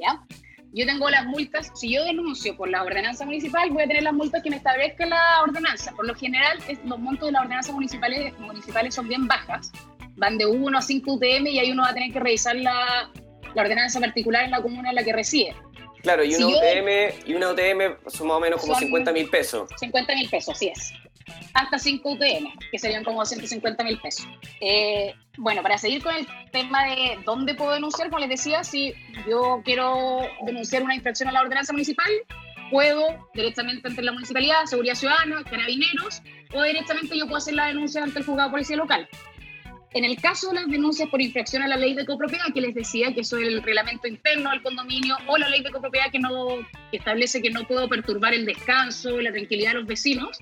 ¿Ya? 0.00 0.22
Yo 0.72 0.84
tengo 0.84 1.08
las 1.08 1.24
multas, 1.26 1.72
si 1.74 1.94
yo 1.94 2.04
denuncio 2.04 2.56
por 2.56 2.68
la 2.68 2.82
ordenanza 2.82 3.24
municipal, 3.24 3.70
voy 3.70 3.82
a 3.82 3.86
tener 3.86 4.02
las 4.02 4.12
multas 4.12 4.42
que 4.42 4.50
me 4.50 4.56
establezca 4.56 5.06
la 5.06 5.42
ordenanza. 5.42 5.92
Por 5.92 6.06
lo 6.06 6.14
general, 6.14 6.58
los 6.84 6.98
montos 6.98 7.28
de 7.28 7.32
las 7.32 7.42
ordenanzas 7.42 7.74
municipales, 7.74 8.38
municipales 8.38 8.94
son 8.94 9.08
bien 9.08 9.26
bajas, 9.26 9.72
van 10.16 10.36
de 10.36 10.46
1 10.46 10.78
a 10.78 10.82
5 10.82 11.12
UTM 11.14 11.46
y 11.46 11.58
ahí 11.58 11.72
uno 11.72 11.82
va 11.82 11.90
a 11.90 11.94
tener 11.94 12.12
que 12.12 12.20
revisar 12.20 12.54
la, 12.56 13.10
la 13.54 13.62
ordenanza 13.62 13.98
particular 13.98 14.44
en 14.44 14.50
la 14.50 14.60
comuna 14.60 14.90
en 14.90 14.96
la 14.96 15.02
que 15.02 15.12
reside. 15.12 15.54
Claro, 16.02 16.24
y 16.24 16.34
una, 16.34 16.46
UTM, 16.46 17.28
y 17.28 17.34
una 17.34 17.50
UTM 17.50 18.08
son 18.08 18.28
más 18.28 18.36
o 18.36 18.40
menos 18.40 18.60
como 18.60 18.74
50 18.74 19.12
mil 19.12 19.28
pesos. 19.28 19.68
50 19.78 20.14
mil 20.14 20.28
pesos, 20.28 20.54
así 20.54 20.68
es. 20.68 20.92
Hasta 21.54 21.78
5 21.78 22.10
UTM, 22.10 22.46
que 22.70 22.78
serían 22.78 23.04
como 23.04 23.24
150 23.24 23.82
mil 23.84 23.98
pesos. 24.00 24.28
Eh, 24.60 25.14
bueno, 25.36 25.62
para 25.62 25.78
seguir 25.78 26.02
con 26.02 26.14
el 26.14 26.26
tema 26.52 26.84
de 26.84 27.18
dónde 27.24 27.54
puedo 27.54 27.72
denunciar, 27.72 28.08
como 28.08 28.20
les 28.20 28.28
decía, 28.28 28.64
si 28.64 28.94
yo 29.28 29.62
quiero 29.64 30.20
denunciar 30.44 30.82
una 30.82 30.94
infracción 30.94 31.28
a 31.28 31.32
la 31.32 31.42
ordenanza 31.42 31.72
municipal, 31.72 32.10
puedo 32.70 33.28
directamente 33.34 33.88
ante 33.88 34.02
la 34.02 34.12
municipalidad, 34.12 34.64
seguridad 34.66 34.94
ciudadana, 34.94 35.42
carabineros, 35.44 36.22
o 36.54 36.62
directamente 36.62 37.16
yo 37.16 37.24
puedo 37.26 37.36
hacer 37.36 37.54
la 37.54 37.66
denuncia 37.66 38.02
ante 38.02 38.18
el 38.18 38.24
juzgado 38.24 38.48
de 38.48 38.52
policía 38.52 38.76
local. 38.76 39.08
En 39.94 40.04
el 40.04 40.20
caso 40.20 40.48
de 40.48 40.56
las 40.56 40.66
denuncias 40.66 41.08
por 41.08 41.22
infracción 41.22 41.62
a 41.62 41.68
la 41.68 41.76
ley 41.76 41.94
de 41.94 42.04
copropiedad, 42.04 42.44
que 42.52 42.60
les 42.60 42.74
decía 42.74 43.14
que 43.14 43.22
eso 43.22 43.38
es 43.38 43.48
el 43.48 43.62
reglamento 43.62 44.06
interno 44.06 44.50
del 44.50 44.62
condominio 44.62 45.16
o 45.26 45.38
la 45.38 45.48
ley 45.48 45.62
de 45.62 45.70
copropiedad 45.70 46.10
que, 46.12 46.18
no, 46.18 46.58
establece 46.92 47.40
que 47.40 47.50
no 47.50 47.66
puedo 47.66 47.88
perturbar 47.88 48.34
el 48.34 48.44
descanso, 48.44 49.18
la 49.20 49.32
tranquilidad 49.32 49.70
de 49.70 49.78
los 49.78 49.86
vecinos, 49.86 50.38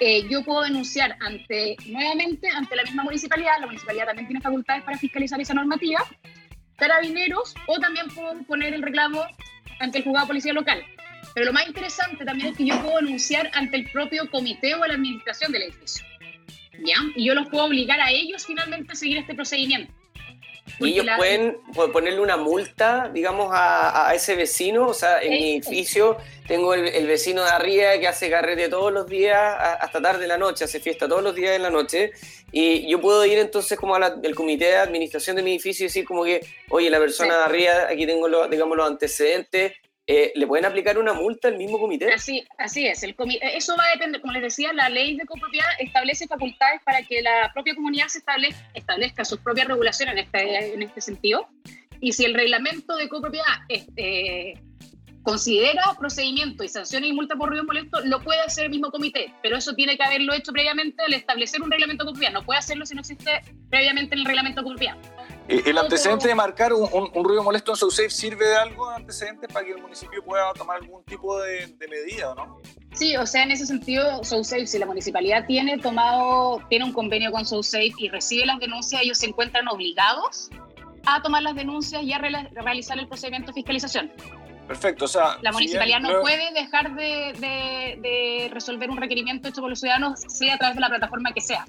eh, 0.00 0.26
yo 0.28 0.42
puedo 0.42 0.62
denunciar 0.62 1.16
ante, 1.20 1.76
nuevamente 1.86 2.48
ante 2.48 2.74
la 2.74 2.84
misma 2.84 3.04
municipalidad, 3.04 3.60
la 3.60 3.66
municipalidad 3.66 4.06
también 4.06 4.26
tiene 4.26 4.40
facultades 4.40 4.82
para 4.82 4.98
fiscalizar 4.98 5.40
esa 5.40 5.54
normativa, 5.54 6.00
carabineros, 6.76 7.54
o 7.66 7.78
también 7.78 8.08
puedo 8.08 8.42
poner 8.44 8.72
el 8.72 8.82
reclamo 8.82 9.22
ante 9.78 9.98
el 9.98 10.04
juzgado 10.04 10.24
de 10.24 10.28
policía 10.28 10.52
local. 10.54 10.82
Pero 11.34 11.46
lo 11.46 11.52
más 11.52 11.66
interesante 11.66 12.24
también 12.24 12.48
es 12.48 12.56
que 12.56 12.64
yo 12.64 12.80
puedo 12.80 12.96
denunciar 12.96 13.50
ante 13.52 13.76
el 13.76 13.90
propio 13.90 14.28
comité 14.30 14.74
o 14.74 14.86
la 14.86 14.94
administración 14.94 15.52
del 15.52 15.62
edificio. 15.62 16.04
Y 17.14 17.24
yo 17.26 17.34
los 17.34 17.48
puedo 17.48 17.66
obligar 17.66 18.00
a 18.00 18.10
ellos 18.10 18.46
finalmente 18.46 18.92
a 18.92 18.96
seguir 18.96 19.18
este 19.18 19.34
procedimiento. 19.34 19.92
Y 20.78 20.92
ellos 20.92 21.06
pueden 21.16 21.58
ponerle 21.92 22.20
una 22.20 22.36
multa, 22.36 23.10
digamos, 23.12 23.50
a, 23.52 24.12
ese 24.14 24.36
vecino. 24.36 24.86
O 24.88 24.94
sea, 24.94 25.20
en 25.20 25.32
mi 25.32 25.56
edificio 25.56 26.16
tengo 26.46 26.74
el, 26.74 27.06
vecino 27.06 27.44
de 27.44 27.50
arriba 27.50 27.98
que 27.98 28.08
hace 28.08 28.30
carrete 28.30 28.68
todos 28.68 28.92
los 28.92 29.06
días 29.06 29.38
hasta 29.80 30.00
tarde 30.00 30.20
de 30.20 30.28
la 30.28 30.38
noche, 30.38 30.64
hace 30.64 30.80
fiesta 30.80 31.08
todos 31.08 31.22
los 31.22 31.34
días 31.34 31.52
de 31.52 31.58
la 31.58 31.70
noche. 31.70 32.12
Y 32.52 32.88
yo 32.90 33.00
puedo 33.00 33.24
ir 33.24 33.38
entonces 33.38 33.78
como 33.78 33.94
al 33.94 34.34
comité 34.34 34.66
de 34.66 34.76
administración 34.76 35.36
de 35.36 35.42
mi 35.42 35.52
edificio 35.52 35.84
y 35.84 35.88
decir 35.88 36.04
como 36.04 36.24
que, 36.24 36.40
oye, 36.70 36.90
la 36.90 36.98
persona 36.98 37.36
de 37.38 37.44
arriba, 37.44 37.72
aquí 37.88 38.06
tengo 38.06 38.28
los, 38.28 38.50
digamos, 38.50 38.76
los 38.76 38.86
antecedentes, 38.86 39.72
eh, 40.12 40.32
¿le 40.34 40.44
pueden 40.44 40.64
aplicar 40.64 40.98
una 40.98 41.12
multa 41.12 41.46
al 41.46 41.56
mismo 41.56 41.78
comité? 41.78 42.12
Así, 42.12 42.44
así 42.58 42.84
es. 42.84 43.04
El 43.04 43.14
eso 43.54 43.76
va 43.76 43.84
a 43.84 43.92
depender, 43.92 44.20
como 44.20 44.32
les 44.32 44.42
decía, 44.42 44.72
la 44.72 44.88
ley 44.88 45.16
de 45.16 45.24
copropiedad 45.24 45.68
establece 45.78 46.26
facultades 46.26 46.80
para 46.84 47.00
que 47.04 47.22
la 47.22 47.52
propia 47.54 47.76
comunidad 47.76 48.08
se 48.08 48.18
establezca, 48.18 48.60
establezca 48.74 49.24
sus 49.24 49.38
propias 49.38 49.68
regulaciones 49.68 50.14
en 50.14 50.18
este, 50.18 50.74
en 50.74 50.82
este 50.82 51.00
sentido. 51.00 51.48
Y 52.00 52.12
si 52.12 52.24
el 52.24 52.34
reglamento 52.34 52.96
de 52.96 53.08
copropiedad 53.08 53.44
este, 53.68 54.54
considera 55.22 55.82
procedimiento 55.96 56.64
y 56.64 56.68
sanciones 56.68 57.10
y 57.10 57.12
multa 57.12 57.36
por 57.36 57.50
ruido 57.50 57.62
molesto, 57.62 58.00
lo 58.00 58.20
puede 58.20 58.40
hacer 58.40 58.64
el 58.64 58.70
mismo 58.70 58.90
comité, 58.90 59.32
pero 59.44 59.56
eso 59.58 59.74
tiene 59.74 59.96
que 59.96 60.02
haberlo 60.02 60.32
hecho 60.32 60.50
previamente 60.50 61.04
al 61.04 61.14
establecer 61.14 61.62
un 61.62 61.70
reglamento 61.70 62.02
de 62.02 62.08
copropiedad. 62.08 62.32
No 62.32 62.44
puede 62.44 62.58
hacerlo 62.58 62.84
si 62.84 62.94
no 62.94 63.02
existe 63.02 63.30
previamente 63.70 64.16
el 64.16 64.24
reglamento 64.24 64.62
de 64.62 64.64
copropiedad. 64.64 64.96
Eh, 65.50 65.64
¿El 65.66 65.78
antecedente 65.78 66.28
de 66.28 66.34
marcar 66.36 66.72
un, 66.72 67.24
ruido 67.24 67.42
molesto 67.42 67.72
en 67.72 67.76
SoSafe 67.76 68.10
sirve 68.10 68.46
de 68.46 68.54
algo 68.54 68.88
de 68.88 68.94
antecedente 68.94 69.48
para 69.48 69.66
que 69.66 69.72
el 69.72 69.82
municipio 69.82 70.22
pueda 70.24 70.52
tomar 70.54 70.76
algún 70.76 71.02
tipo 71.02 71.40
de, 71.40 71.74
medida 71.90 72.30
o 72.30 72.34
no? 72.36 72.58
Sí, 72.92 73.16
o 73.16 73.26
sea, 73.26 73.42
en 73.42 73.50
ese 73.50 73.66
sentido, 73.66 74.22
SoSafe, 74.22 74.68
si 74.68 74.78
la 74.78 74.86
municipalidad 74.86 75.46
tiene 75.46 75.76
tomado, 75.78 76.62
tiene 76.68 76.84
un 76.84 76.92
convenio 76.92 77.32
con 77.32 77.44
SoSafe 77.44 77.94
y 77.98 78.08
recibe 78.10 78.46
las 78.46 78.60
denuncias, 78.60 79.02
ellos 79.02 79.18
se 79.18 79.26
encuentran 79.26 79.66
obligados 79.66 80.50
a 81.04 81.20
tomar 81.20 81.42
las 81.42 81.56
denuncias 81.56 82.00
y 82.04 82.12
a 82.12 82.18
realizar 82.18 82.96
el 83.00 83.08
procedimiento 83.08 83.48
de 83.48 83.54
fiscalización. 83.54 84.12
Perfecto, 84.68 85.06
o 85.06 85.08
sea... 85.08 85.36
La 85.42 85.50
municipalidad 85.50 85.98
no 85.98 86.20
puede 86.20 86.52
dejar 86.52 86.94
de, 86.94 87.32
de, 88.00 88.50
resolver 88.52 88.88
un 88.88 88.98
requerimiento 88.98 89.48
hecho 89.48 89.62
por 89.62 89.70
los 89.70 89.80
ciudadanos, 89.80 90.20
sea 90.28 90.54
a 90.54 90.58
través 90.58 90.76
de 90.76 90.80
la 90.80 90.90
plataforma 90.90 91.32
que 91.32 91.40
sea. 91.40 91.66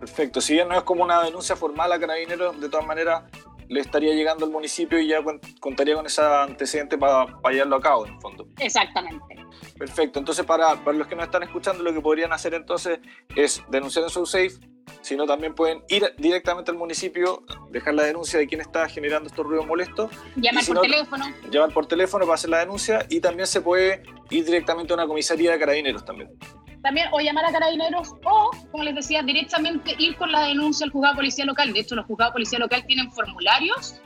Perfecto, 0.00 0.40
si 0.40 0.54
bien 0.54 0.66
no 0.68 0.76
es 0.76 0.82
como 0.82 1.04
una 1.04 1.22
denuncia 1.22 1.54
formal 1.54 1.92
a 1.92 2.00
carabineros, 2.00 2.58
de 2.58 2.70
todas 2.70 2.86
maneras 2.86 3.24
le 3.68 3.80
estaría 3.80 4.14
llegando 4.14 4.44
al 4.46 4.50
municipio 4.50 4.98
y 4.98 5.06
ya 5.06 5.22
contaría 5.60 5.94
con 5.94 6.06
ese 6.06 6.22
antecedente 6.22 6.98
para, 6.98 7.26
para 7.40 7.52
llevarlo 7.52 7.76
a 7.76 7.80
cabo, 7.80 8.06
en 8.06 8.14
el 8.14 8.20
fondo. 8.20 8.48
Exactamente. 8.58 9.36
Perfecto, 9.78 10.18
entonces 10.18 10.44
para, 10.44 10.74
para 10.82 10.96
los 10.96 11.06
que 11.06 11.14
no 11.14 11.22
están 11.22 11.42
escuchando, 11.42 11.84
lo 11.84 11.92
que 11.92 12.00
podrían 12.00 12.32
hacer 12.32 12.54
entonces 12.54 12.98
es 13.36 13.62
denunciar 13.68 14.04
en 14.04 14.10
SoSafe, 14.10 14.58
sino 15.02 15.26
también 15.26 15.54
pueden 15.54 15.84
ir 15.88 16.14
directamente 16.16 16.70
al 16.70 16.78
municipio, 16.78 17.44
dejar 17.70 17.94
la 17.94 18.04
denuncia 18.04 18.38
de 18.38 18.46
quién 18.46 18.60
está 18.62 18.88
generando 18.88 19.28
estos 19.28 19.46
ruidos 19.46 19.66
molestos. 19.66 20.10
Llamar 20.34 20.64
por 20.64 20.80
teléfono. 20.80 21.24
Llamar 21.50 21.72
por 21.72 21.86
teléfono 21.86 22.24
para 22.24 22.34
hacer 22.34 22.50
la 22.50 22.58
denuncia 22.58 23.06
y 23.08 23.20
también 23.20 23.46
se 23.46 23.60
puede 23.60 24.02
ir 24.30 24.44
directamente 24.44 24.92
a 24.92 24.96
una 24.96 25.06
comisaría 25.06 25.52
de 25.52 25.58
carabineros 25.58 26.04
también 26.04 26.30
también 26.82 27.08
o 27.12 27.20
llamar 27.20 27.44
a 27.44 27.52
carabineros 27.52 28.14
o, 28.24 28.50
como 28.70 28.84
les 28.84 28.94
decía, 28.94 29.22
directamente 29.22 29.94
ir 29.98 30.16
con 30.16 30.32
la 30.32 30.46
denuncia 30.46 30.84
al 30.84 30.92
juzgado 30.92 31.14
de 31.14 31.18
policía 31.18 31.44
local. 31.44 31.72
De 31.72 31.80
hecho, 31.80 31.94
los 31.94 32.06
juzgados 32.06 32.32
de 32.32 32.34
policía 32.34 32.58
local 32.58 32.84
tienen 32.86 33.10
formularios 33.12 34.00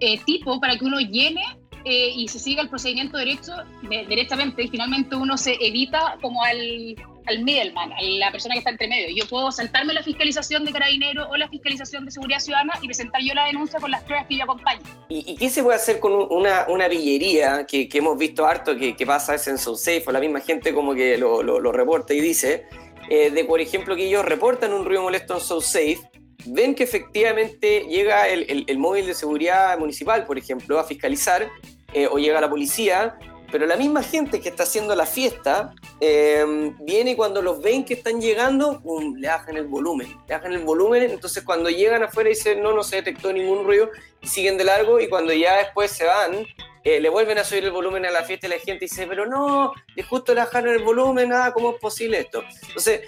eh, 0.00 0.18
tipo 0.24 0.60
para 0.60 0.76
que 0.76 0.84
uno 0.84 0.98
llene 1.00 1.42
eh, 1.84 2.12
y 2.16 2.28
se 2.28 2.38
siga 2.38 2.62
el 2.62 2.68
procedimiento 2.68 3.18
derecho, 3.18 3.52
directamente 3.82 4.62
y 4.62 4.68
finalmente 4.68 5.16
uno 5.16 5.36
se 5.36 5.56
evita 5.60 6.16
como 6.22 6.42
al, 6.42 6.96
al 7.26 7.42
middleman, 7.42 7.92
a 7.92 8.02
la 8.02 8.30
persona 8.30 8.54
que 8.54 8.60
está 8.60 8.70
entre 8.70 8.88
medio. 8.88 9.14
Yo 9.14 9.28
puedo 9.28 9.50
saltarme 9.52 9.92
la 9.92 10.02
fiscalización 10.02 10.64
de 10.64 10.72
carabinero 10.72 11.28
o 11.28 11.36
la 11.36 11.48
fiscalización 11.48 12.04
de 12.04 12.10
seguridad 12.10 12.38
ciudadana 12.38 12.74
y 12.82 12.86
presentar 12.86 13.20
yo 13.22 13.34
la 13.34 13.46
denuncia 13.46 13.78
con 13.80 13.90
las 13.90 14.02
pruebas 14.02 14.26
que 14.26 14.36
yo 14.36 14.44
acompaño. 14.44 14.80
¿Y, 15.08 15.36
qué 15.36 15.50
se 15.50 15.62
puede 15.62 15.76
hacer 15.76 16.00
con 16.00 16.12
una, 16.30 16.66
una 16.68 16.88
villería 16.88 17.66
que, 17.66 17.88
que, 17.88 17.98
hemos 17.98 18.18
visto 18.18 18.46
harto 18.46 18.76
que, 18.76 18.96
que 18.96 19.06
pasa 19.06 19.34
en 19.34 19.58
SoSafe 19.58 20.04
o 20.06 20.12
la 20.12 20.20
misma 20.20 20.40
gente 20.40 20.72
como 20.72 20.94
que 20.94 21.18
lo, 21.18 21.42
lo, 21.42 21.72
reporta 21.72 22.14
y 22.14 22.20
dice, 22.20 22.66
eh, 23.10 23.30
de 23.30 23.44
por 23.44 23.60
ejemplo 23.60 23.96
que 23.96 24.06
ellos 24.06 24.24
reportan 24.24 24.72
un 24.72 24.84
ruido 24.84 25.02
molesto 25.02 25.34
en 25.34 25.40
SoSafe 25.40 25.98
ven 26.46 26.74
que 26.74 26.84
efectivamente 26.84 27.86
llega 27.88 28.28
el, 28.28 28.64
el, 28.66 28.78
móvil 28.78 29.06
de 29.06 29.14
seguridad 29.14 29.78
municipal, 29.78 30.26
por 30.26 30.38
ejemplo, 30.38 30.78
a 30.78 30.84
fiscalizar 30.84 31.48
eh, 31.92 32.06
o 32.10 32.18
llega 32.18 32.40
la 32.40 32.50
policía, 32.50 33.16
pero 33.54 33.68
la 33.68 33.76
misma 33.76 34.02
gente 34.02 34.40
que 34.40 34.48
está 34.48 34.64
haciendo 34.64 34.96
la 34.96 35.06
fiesta 35.06 35.76
eh, 36.00 36.72
viene 36.80 37.14
cuando 37.14 37.40
los 37.40 37.62
ven 37.62 37.84
que 37.84 37.94
están 37.94 38.20
llegando, 38.20 38.82
le 39.16 39.28
bajan 39.28 39.56
el 39.56 39.68
volumen, 39.68 40.08
le 40.26 40.34
bajan 40.34 40.54
el 40.54 40.64
volumen, 40.64 41.04
entonces 41.04 41.44
cuando 41.44 41.70
llegan 41.70 42.02
afuera 42.02 42.30
dicen 42.30 42.60
no, 42.60 42.72
no 42.72 42.82
se 42.82 42.96
detectó 42.96 43.32
ningún 43.32 43.64
ruido, 43.64 43.90
y 44.20 44.26
siguen 44.26 44.58
de 44.58 44.64
largo 44.64 44.98
y 44.98 45.08
cuando 45.08 45.32
ya 45.32 45.58
después 45.58 45.92
se 45.92 46.04
van, 46.04 46.44
eh, 46.82 46.98
le 46.98 47.08
vuelven 47.08 47.38
a 47.38 47.44
subir 47.44 47.62
el 47.62 47.70
volumen 47.70 48.04
a 48.04 48.10
la 48.10 48.24
fiesta 48.24 48.48
y 48.48 48.50
la 48.50 48.58
gente 48.58 48.86
dice, 48.86 49.06
pero 49.06 49.24
no, 49.24 49.72
justo 50.08 50.34
le 50.34 50.40
bajaron 50.40 50.74
el 50.74 50.82
volumen, 50.82 51.28
nada, 51.28 51.52
¿cómo 51.52 51.74
es 51.74 51.80
posible 51.80 52.18
esto? 52.18 52.42
Entonces, 52.66 53.02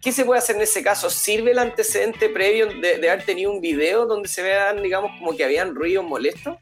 ¿qué 0.00 0.10
se 0.10 0.24
puede 0.24 0.38
hacer 0.38 0.56
en 0.56 0.62
ese 0.62 0.82
caso? 0.82 1.10
¿Sirve 1.10 1.50
el 1.50 1.58
antecedente 1.58 2.30
previo 2.30 2.66
de, 2.80 2.96
de 2.96 3.10
haber 3.10 3.26
tenido 3.26 3.52
un 3.52 3.60
video 3.60 4.06
donde 4.06 4.30
se 4.30 4.42
vean, 4.42 4.82
digamos, 4.82 5.10
como 5.18 5.36
que 5.36 5.44
habían 5.44 5.74
ruidos 5.74 6.02
molestos? 6.02 6.56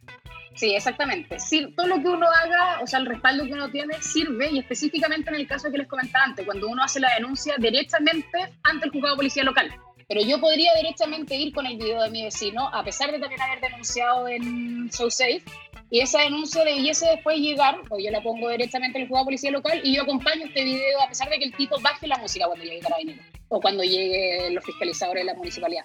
Sí, 0.54 0.75
exactamente. 0.75 1.38
Sí, 1.38 1.73
todo 1.76 1.87
lo 1.87 2.02
que 2.02 2.09
uno 2.09 2.26
haga, 2.28 2.80
o 2.83 2.87
sea, 2.87 2.99
el 2.99 3.07
respaldo 3.07 3.45
que 3.45 3.52
uno 3.52 3.71
tiene 3.71 3.95
sirve 4.02 4.50
y 4.50 4.59
específicamente 4.59 5.30
en 5.30 5.37
el 5.37 5.47
caso 5.47 5.71
que 5.71 5.78
les 5.78 5.87
comentaba 5.87 6.25
antes, 6.25 6.45
cuando 6.45 6.69
uno 6.69 6.83
hace 6.83 7.00
la 7.00 7.14
denuncia 7.14 7.54
directamente 7.59 8.52
ante 8.62 8.87
el 8.87 8.92
juzgado 8.92 9.14
de 9.14 9.19
policía 9.19 9.45
local. 9.45 9.73
Pero 10.09 10.23
yo 10.23 10.40
podría 10.40 10.75
directamente 10.75 11.37
ir 11.37 11.54
con 11.54 11.66
el 11.66 11.78
video 11.78 12.02
de 12.02 12.11
mi 12.11 12.25
vecino, 12.25 12.69
a 12.75 12.83
pesar 12.83 13.12
de 13.12 13.21
también 13.21 13.40
haber 13.40 13.61
denunciado 13.61 14.26
en 14.26 14.90
SoSafe, 14.92 15.42
y 15.88 16.00
esa 16.00 16.23
denuncia 16.23 16.64
debiese 16.64 17.07
después 17.07 17.38
llegar, 17.38 17.78
o 17.88 17.99
yo 17.99 18.11
la 18.11 18.21
pongo 18.21 18.50
directamente 18.50 18.99
en 18.99 19.02
el 19.02 19.09
juzgado 19.09 19.25
de 19.25 19.28
policía 19.28 19.50
local, 19.52 19.80
y 19.85 19.95
yo 19.95 20.02
acompaño 20.02 20.47
este 20.47 20.64
video 20.64 21.00
a 21.00 21.09
pesar 21.09 21.30
de 21.30 21.38
que 21.38 21.45
el 21.45 21.54
tipo 21.54 21.80
baje 21.80 22.09
la 22.09 22.19
música 22.19 22.47
cuando 22.47 22.64
llegue 22.64 22.80
Carabinero, 22.80 23.23
o 23.49 23.61
cuando 23.61 23.85
lleguen 23.85 24.52
los 24.52 24.64
fiscalizadores 24.64 25.23
de 25.23 25.33
la 25.33 25.35
municipalidad. 25.35 25.85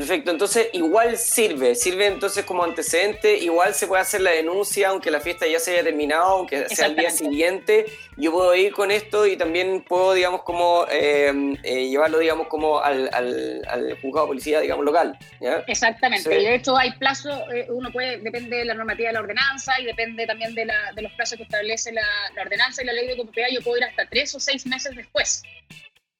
Perfecto, 0.00 0.30
entonces 0.30 0.70
igual 0.72 1.18
sirve, 1.18 1.74
sirve 1.74 2.06
entonces 2.06 2.46
como 2.46 2.64
antecedente, 2.64 3.36
igual 3.36 3.74
se 3.74 3.86
puede 3.86 4.00
hacer 4.00 4.22
la 4.22 4.30
denuncia 4.30 4.88
aunque 4.88 5.10
la 5.10 5.20
fiesta 5.20 5.46
ya 5.46 5.58
se 5.58 5.72
haya 5.72 5.84
terminado, 5.84 6.38
aunque 6.38 6.70
sea 6.70 6.86
el 6.86 6.96
día 6.96 7.10
siguiente, 7.10 7.84
yo 8.16 8.32
puedo 8.32 8.54
ir 8.54 8.72
con 8.72 8.90
esto 8.90 9.26
y 9.26 9.36
también 9.36 9.84
puedo, 9.86 10.14
digamos, 10.14 10.42
como 10.42 10.86
eh, 10.90 11.54
eh, 11.64 11.90
llevarlo, 11.90 12.18
digamos, 12.18 12.46
como 12.46 12.80
al, 12.80 13.10
al, 13.12 13.98
juzgado 14.00 14.24
de 14.24 14.28
policía, 14.30 14.60
digamos, 14.60 14.86
local. 14.86 15.18
Exactamente, 15.66 16.40
y 16.40 16.46
de 16.46 16.54
hecho 16.54 16.78
hay 16.78 16.92
plazos, 16.92 17.38
eh, 17.52 17.66
uno 17.68 17.92
puede, 17.92 18.20
depende 18.20 18.56
de 18.56 18.64
la 18.64 18.72
normativa 18.72 19.08
de 19.08 19.12
la 19.12 19.20
ordenanza 19.20 19.78
y 19.80 19.84
depende 19.84 20.26
también 20.26 20.54
de, 20.54 20.64
la, 20.64 20.92
de 20.94 21.02
los 21.02 21.12
plazos 21.12 21.36
que 21.36 21.42
establece 21.42 21.92
la, 21.92 22.06
la 22.34 22.40
ordenanza 22.40 22.82
y 22.82 22.86
la 22.86 22.94
ley 22.94 23.06
de 23.06 23.16
propiedad, 23.16 23.48
yo 23.52 23.60
puedo 23.60 23.76
ir 23.76 23.84
hasta 23.84 24.06
tres 24.06 24.34
o 24.34 24.40
seis 24.40 24.66
meses 24.66 24.96
después. 24.96 25.42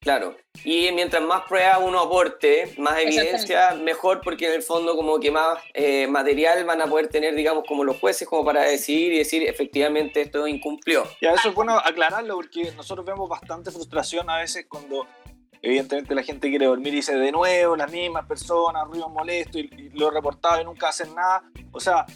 Claro, 0.01 0.35
y 0.65 0.91
mientras 0.93 1.23
más 1.23 1.43
pruebas 1.43 1.79
uno 1.83 2.01
aporte, 2.01 2.73
más 2.79 2.99
evidencia, 3.01 3.75
mejor 3.75 4.23
porque 4.23 4.47
en 4.47 4.55
el 4.55 4.63
fondo 4.63 4.97
como 4.97 5.21
que 5.21 5.31
más 5.31 5.59
eh, 5.75 6.07
material 6.07 6.65
van 6.65 6.81
a 6.81 6.87
poder 6.87 7.09
tener, 7.09 7.35
digamos, 7.35 7.65
como 7.69 7.85
los 7.85 7.99
jueces, 7.99 8.27
como 8.27 8.43
para 8.43 8.63
decidir 8.63 9.13
y 9.13 9.19
decir 9.19 9.47
efectivamente 9.47 10.23
esto 10.23 10.47
incumplió. 10.47 11.05
Ya, 11.21 11.35
eso 11.35 11.51
es 11.51 11.55
bueno 11.55 11.79
aclararlo 11.79 12.37
porque 12.37 12.73
nosotros 12.73 13.05
vemos 13.05 13.29
bastante 13.29 13.71
frustración 13.71 14.31
a 14.31 14.39
veces 14.39 14.65
cuando 14.67 15.07
evidentemente 15.61 16.15
la 16.15 16.23
gente 16.23 16.49
quiere 16.49 16.65
dormir 16.65 16.95
y 16.95 16.97
dice 16.97 17.15
de 17.15 17.31
nuevo 17.31 17.77
las 17.77 17.93
mismas 17.93 18.25
personas, 18.25 18.87
ruido 18.87 19.11
molesto 19.11 19.59
y, 19.59 19.91
lo 19.93 20.11
reportado 20.11 20.63
y 20.63 20.65
nunca 20.65 20.89
hacen 20.89 21.15
nada. 21.15 21.43
O 21.73 21.81
sea, 21.81 22.07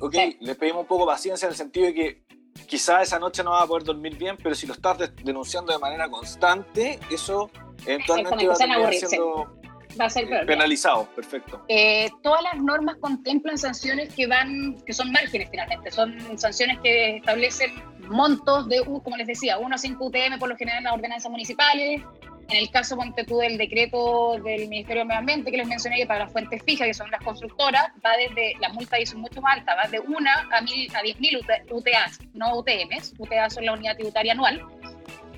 ok, 0.00 0.14
les 0.38 0.56
pedimos 0.56 0.82
un 0.82 0.86
poco 0.86 1.06
de 1.06 1.12
paciencia 1.12 1.46
en 1.46 1.52
el 1.52 1.56
sentido 1.56 1.86
de 1.86 1.94
que 1.94 2.22
quizás 2.66 3.02
esa 3.02 3.18
noche 3.18 3.42
no 3.42 3.50
va 3.50 3.62
a 3.62 3.66
poder 3.66 3.84
dormir 3.84 4.16
bien, 4.16 4.36
pero 4.42 4.54
si 4.54 4.66
lo 4.66 4.74
estás 4.74 4.98
denunciando 5.22 5.72
de 5.72 5.78
manera 5.78 6.08
constante, 6.08 6.98
eso 7.10 7.50
eventualmente 7.86 8.46
va 8.46 8.54
a 8.54 8.56
terminar 8.56 8.94
siendo 8.94 9.61
va 10.00 10.06
a 10.06 10.10
ser 10.10 10.28
penalizado. 10.46 11.08
Perfecto. 11.14 11.64
Eh, 11.68 12.10
todas 12.22 12.42
las 12.42 12.60
normas 12.62 12.96
contemplan 13.00 13.58
sanciones 13.58 14.14
que 14.14 14.26
van, 14.26 14.76
que 14.86 14.92
son 14.92 15.10
márgenes 15.12 15.48
finalmente, 15.50 15.90
son 15.90 16.38
sanciones 16.38 16.78
que 16.80 17.16
establecen 17.16 17.72
montos 18.08 18.68
de, 18.68 18.82
como 18.84 19.16
les 19.16 19.26
decía, 19.26 19.58
1 19.58 19.74
a 19.74 19.78
5 19.78 20.04
UTM 20.04 20.38
por 20.38 20.48
lo 20.48 20.56
general 20.56 20.78
en 20.78 20.84
las 20.84 20.94
ordenanzas 20.94 21.30
municipales, 21.30 22.02
en 22.48 22.58
el 22.58 22.70
caso, 22.70 22.96
ponte 22.96 23.24
tú, 23.24 23.38
del 23.38 23.56
decreto 23.56 24.38
del 24.44 24.68
Ministerio 24.68 25.02
de 25.02 25.06
Medio 25.06 25.20
Ambiente 25.20 25.50
que 25.50 25.56
les 25.56 25.66
mencioné, 25.66 25.96
que 25.96 26.06
para 26.06 26.24
las 26.24 26.32
fuentes 26.32 26.62
fijas, 26.64 26.86
que 26.86 26.94
son 26.94 27.10
las 27.10 27.22
constructoras, 27.22 27.86
va 28.04 28.10
desde, 28.16 28.54
la 28.60 28.68
multa 28.70 28.98
es 28.98 29.14
mucho 29.14 29.40
más 29.40 29.58
alta, 29.58 29.74
va 29.74 29.88
de 29.88 30.00
1 30.00 30.16
a, 30.50 30.60
mil, 30.60 30.94
a 30.94 31.02
10.000 31.02 31.70
UTAs, 31.70 32.18
no 32.34 32.58
UTMs, 32.58 33.14
UTAs 33.18 33.54
son 33.54 33.64
la 33.64 33.72
unidad 33.72 33.96
tributaria 33.96 34.32
anual, 34.32 34.62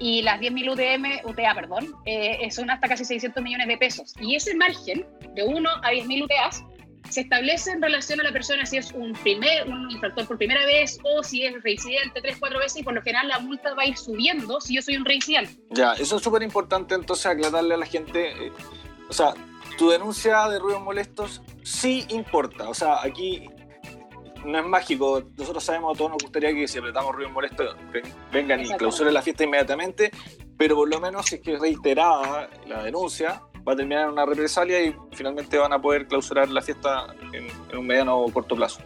y 0.04 0.20
las 0.20 0.38
10.000 0.38 0.70
UTM, 0.70 1.26
UTA, 1.30 1.54
perdón, 1.54 1.94
eh, 2.04 2.50
son 2.50 2.70
hasta 2.70 2.88
casi 2.88 3.06
600 3.06 3.42
millones 3.42 3.66
de 3.66 3.78
pesos. 3.78 4.12
Y 4.20 4.34
ese 4.34 4.54
margen, 4.54 5.06
de 5.34 5.42
1 5.44 5.70
a 5.82 5.90
10.000 5.90 6.24
UTAs, 6.24 6.62
se 7.08 7.22
establece 7.22 7.70
en 7.70 7.80
relación 7.80 8.20
a 8.20 8.24
la 8.24 8.32
persona 8.32 8.66
si 8.66 8.76
es 8.76 8.92
un, 8.92 9.14
primer, 9.14 9.66
un 9.66 9.90
infractor 9.90 10.26
por 10.26 10.36
primera 10.36 10.66
vez 10.66 10.98
o 11.04 11.22
si 11.22 11.46
es 11.46 11.62
reincidente 11.62 12.20
tres, 12.20 12.36
cuatro 12.38 12.58
veces 12.58 12.82
y 12.82 12.82
por 12.82 12.92
lo 12.92 13.00
general 13.00 13.28
la 13.28 13.38
multa 13.38 13.72
va 13.72 13.84
a 13.84 13.86
ir 13.86 13.96
subiendo 13.96 14.60
si 14.60 14.74
yo 14.74 14.82
soy 14.82 14.98
un 14.98 15.06
reincidente. 15.06 15.56
Ya, 15.70 15.94
eso 15.94 16.18
es 16.18 16.22
súper 16.22 16.42
importante 16.42 16.94
entonces 16.94 17.24
aclararle 17.24 17.72
a 17.72 17.78
la 17.78 17.86
gente, 17.86 18.46
eh, 18.46 18.52
o 19.08 19.12
sea, 19.14 19.32
tu 19.78 19.88
denuncia 19.88 20.48
de 20.48 20.58
ruidos 20.58 20.82
molestos 20.82 21.40
sí 21.62 22.04
importa. 22.10 22.68
O 22.68 22.74
sea, 22.74 23.02
aquí 23.02 23.48
no 24.44 24.58
es 24.58 24.64
mágico. 24.64 25.22
Nosotros 25.36 25.64
sabemos, 25.64 25.94
a 25.94 25.98
todos 25.98 26.12
nos 26.12 26.22
gustaría 26.22 26.52
que 26.52 26.68
si 26.68 26.78
apretamos 26.78 27.14
ruidos 27.14 27.32
molestos 27.32 27.76
vengan 28.32 28.60
y 28.64 28.68
clausuren 28.70 29.14
la 29.14 29.22
fiesta 29.22 29.44
inmediatamente, 29.44 30.10
pero 30.56 30.76
por 30.76 30.88
lo 30.88 31.00
menos 31.00 31.26
si 31.26 31.36
es 31.36 31.40
que 31.40 31.54
es 31.54 31.60
reiterada 31.60 32.48
la 32.66 32.82
denuncia, 32.82 33.42
va 33.66 33.72
a 33.72 33.76
terminar 33.76 34.04
en 34.04 34.12
una 34.12 34.26
represalia 34.26 34.82
y 34.82 34.94
finalmente 35.12 35.58
van 35.58 35.72
a 35.72 35.80
poder 35.80 36.06
clausurar 36.06 36.48
la 36.50 36.62
fiesta 36.62 37.14
en, 37.32 37.48
un 37.76 37.86
mediano 37.86 38.18
o 38.18 38.32
corto 38.32 38.54
plazo. 38.54 38.80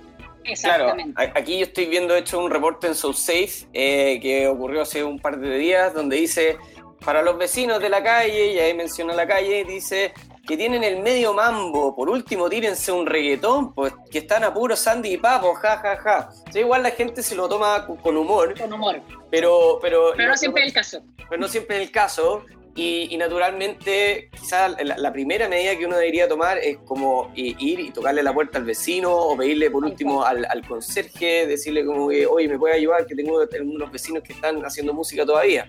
Claro, 0.63 0.95
aquí 1.35 1.59
yo 1.59 1.67
estoy 1.67 1.87
viendo 1.87 2.17
hecho 2.17 2.39
un 2.39 2.51
reporte 2.51 2.87
en 2.87 2.95
SoSafe 2.95 3.69
eh, 3.75 4.19
que 4.23 4.49
ocurrió 4.49 4.81
hace 4.81 5.05
un 5.05 5.19
par 5.19 5.39
de 5.39 5.59
días 5.59 5.93
donde 5.93 6.17
dice 6.17 6.57
para 7.05 7.23
los 7.23 7.37
vecinos 7.37 7.81
de 7.81 7.89
la 7.89 8.03
calle, 8.03 8.53
y 8.53 8.59
ahí 8.59 8.75
menciona 8.75 9.15
la 9.15 9.27
calle, 9.27 9.65
dice 9.65 10.13
que 10.49 10.57
tienen 10.57 10.83
el 10.83 11.03
medio 11.03 11.35
mambo, 11.35 11.95
por 11.95 12.09
último 12.09 12.49
tírense 12.49 12.91
un 12.91 13.05
reggaetón, 13.05 13.75
pues 13.75 13.93
que 14.11 14.21
están 14.21 14.45
a 14.45 14.55
puro 14.55 14.75
Sandy 14.75 15.13
y 15.13 15.17
Papo, 15.19 15.53
ja, 15.55 15.77
ja, 15.77 15.97
ja. 15.99 16.31
igual 16.59 16.83
la 16.83 16.91
gente 16.91 17.23
se 17.23 17.35
lo 17.35 17.47
toma 17.51 17.87
con 17.87 18.17
humor. 18.17 18.59
Con 18.59 18.73
humor. 18.73 19.03
Pero, 19.31 19.79
pero, 19.83 20.15
pero 20.17 20.31
no 20.31 20.37
siempre 20.39 20.63
es 20.63 20.69
el 20.69 20.73
caso. 20.73 21.03
Pero 21.29 21.39
no 21.39 21.49
siempre 21.49 21.77
es 21.77 21.83
el 21.83 21.91
caso. 21.91 22.45
Y, 22.75 23.17
naturalmente, 23.17 24.31
quizás 24.39 24.77
la, 24.81 25.13
primera 25.13 25.49
medida 25.49 25.77
que 25.77 25.85
uno 25.85 25.97
debería 25.97 26.29
tomar 26.29 26.59
es 26.59 26.79
como 26.85 27.33
ir 27.35 27.81
y 27.81 27.91
tocarle 27.91 28.23
la 28.23 28.33
puerta 28.33 28.59
al 28.59 28.65
vecino 28.65 29.13
o 29.13 29.37
pedirle 29.37 29.69
por 29.69 29.85
último 29.85 30.25
al, 30.25 30.47
al 30.49 30.65
conserje, 30.65 31.49
decirle 31.49 31.85
como 31.85 32.09
que, 32.09 32.25
oye, 32.25 32.47
¿me 32.47 32.57
puede 32.57 32.77
ayudar? 32.77 33.05
Que 33.05 33.17
tengo 33.17 33.43
unos 33.63 33.91
vecinos 33.91 34.23
que 34.23 34.33
están 34.33 34.65
haciendo 34.65 34.95
música 34.95 35.27
todavía. 35.27 35.69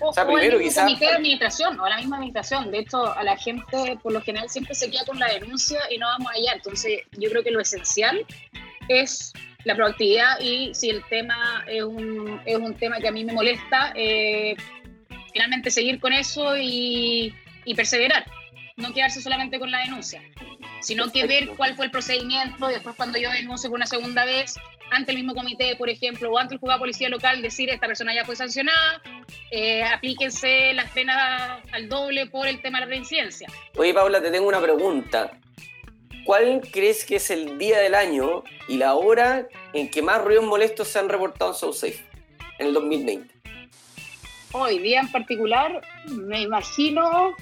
O, 0.00 0.12
sea, 0.12 0.26
primero 0.26 0.58
quizás... 0.58 0.84
comité 0.84 1.06
de 1.06 1.12
administración 1.12 1.80
o 1.80 1.88
la 1.88 1.96
misma 1.96 2.16
administración. 2.16 2.70
De 2.70 2.78
hecho, 2.78 3.12
a 3.12 3.22
la 3.22 3.36
gente 3.36 3.98
por 4.02 4.12
lo 4.12 4.20
general 4.20 4.48
siempre 4.48 4.74
se 4.74 4.90
queda 4.90 5.04
con 5.06 5.18
la 5.18 5.28
denuncia 5.28 5.80
y 5.90 5.98
no 5.98 6.06
vamos 6.06 6.30
allá. 6.32 6.52
Entonces, 6.54 7.02
yo 7.18 7.30
creo 7.30 7.42
que 7.42 7.50
lo 7.50 7.60
esencial 7.60 8.24
es 8.88 9.32
la 9.64 9.74
proactividad 9.74 10.40
y 10.40 10.72
si 10.74 10.90
el 10.90 11.04
tema 11.08 11.64
es 11.66 11.82
un, 11.82 12.40
es 12.46 12.56
un 12.56 12.74
tema 12.74 12.98
que 12.98 13.08
a 13.08 13.12
mí 13.12 13.24
me 13.24 13.32
molesta, 13.32 13.92
eh, 13.94 14.56
finalmente 15.32 15.70
seguir 15.70 16.00
con 16.00 16.12
eso 16.12 16.56
y, 16.56 17.34
perseverar, 17.76 18.24
no 18.78 18.94
quedarse 18.94 19.20
solamente 19.20 19.58
con 19.58 19.70
la 19.70 19.80
denuncia, 19.80 20.22
sino 20.80 21.10
que 21.12 21.26
ver 21.26 21.50
cuál 21.56 21.74
fue 21.74 21.86
el 21.86 21.90
procedimiento 21.90 22.70
y 22.70 22.74
después 22.74 22.96
cuando 22.96 23.18
yo 23.18 23.30
denuncio 23.30 23.68
por 23.68 23.76
una 23.76 23.86
segunda 23.86 24.24
vez, 24.24 24.54
ante 24.90 25.10
el 25.10 25.18
mismo 25.18 25.34
comité, 25.34 25.76
por 25.76 25.90
ejemplo, 25.90 26.30
o 26.30 26.38
ante 26.38 26.54
el 26.54 26.60
juzgado 26.60 26.78
de 26.78 26.82
policía 26.82 27.08
local, 27.08 27.42
decir 27.42 27.68
esta 27.68 27.86
persona 27.86 28.14
ya 28.14 28.24
fue 28.24 28.36
sancionada, 28.36 29.02
eh, 29.50 29.82
aplíquense 29.82 30.72
las 30.72 30.90
penas 30.92 31.60
al 31.72 31.88
doble 31.88 32.26
por 32.26 32.46
el 32.46 32.62
tema 32.62 32.78
de 32.78 32.86
la 32.86 32.90
reincidencia. 32.90 33.48
Oye, 33.76 33.92
Paula, 33.92 34.22
te 34.22 34.30
tengo 34.30 34.48
una 34.48 34.60
pregunta. 34.60 35.32
¿Cuál 36.24 36.60
crees 36.72 37.04
que 37.04 37.16
es 37.16 37.30
el 37.30 37.58
día 37.58 37.78
del 37.78 37.94
año 37.94 38.44
y 38.68 38.76
la 38.76 38.94
hora 38.94 39.48
en 39.72 39.90
que 39.90 40.02
más 40.02 40.22
ruidos 40.22 40.44
molestos 40.44 40.88
se 40.88 40.98
han 40.98 41.08
reportado 41.08 41.52
en 41.52 41.56
SoSafe 41.56 42.04
en 42.58 42.68
el 42.68 42.74
2020? 42.74 43.38
hoy 44.52 44.78
día 44.78 45.00
en 45.00 45.10
particular, 45.10 45.80
me 46.06 46.42
imagino, 46.42 47.34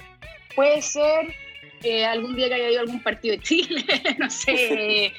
puede 0.57 0.81
ser 0.81 1.35
eh, 1.83 2.03
algún 2.03 2.35
día 2.35 2.47
que 2.47 2.55
haya 2.55 2.71
ido 2.71 2.81
algún 2.81 3.01
partido 3.03 3.35
de 3.35 3.43
Chile, 3.43 3.85
no 4.17 4.27
sé, 4.27 5.13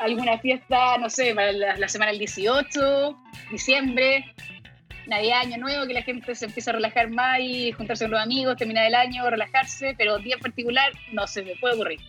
alguna 0.00 0.36
fiesta, 0.40 0.98
no 0.98 1.08
sé, 1.08 1.32
para 1.32 1.52
la, 1.52 1.88
semana 1.88 2.10
del 2.10 2.18
18, 2.18 3.16
diciembre, 3.52 4.24
Navidad, 5.06 5.42
Año 5.42 5.58
Nuevo, 5.58 5.86
que 5.86 5.94
la 5.94 6.02
gente 6.02 6.34
se 6.34 6.46
empieza 6.46 6.72
a 6.72 6.74
relajar 6.74 7.08
más 7.08 7.38
y 7.38 7.70
juntarse 7.70 8.04
con 8.04 8.10
los 8.10 8.20
amigos, 8.20 8.56
terminar 8.56 8.86
el 8.86 8.96
año, 8.96 9.30
relajarse, 9.30 9.94
pero 9.96 10.18
día 10.18 10.38
particular 10.38 10.92
no 11.12 11.28
se 11.28 11.42
me 11.42 11.54
puede 11.56 11.74
ocurrir. 11.74 12.00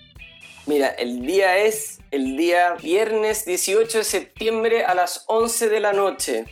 Mira, 0.65 0.87
el 0.87 1.23
día 1.23 1.59
es 1.59 2.01
el 2.09 2.35
día 2.35 2.73
viernes 2.81 3.45
18 3.45 3.99
de 3.99 4.03
septiembre 4.03 4.85
a 4.85 4.95
las 4.95 5.23
11 5.27 5.69
de 5.69 5.79
la 5.79 5.93
noche 5.93 6.45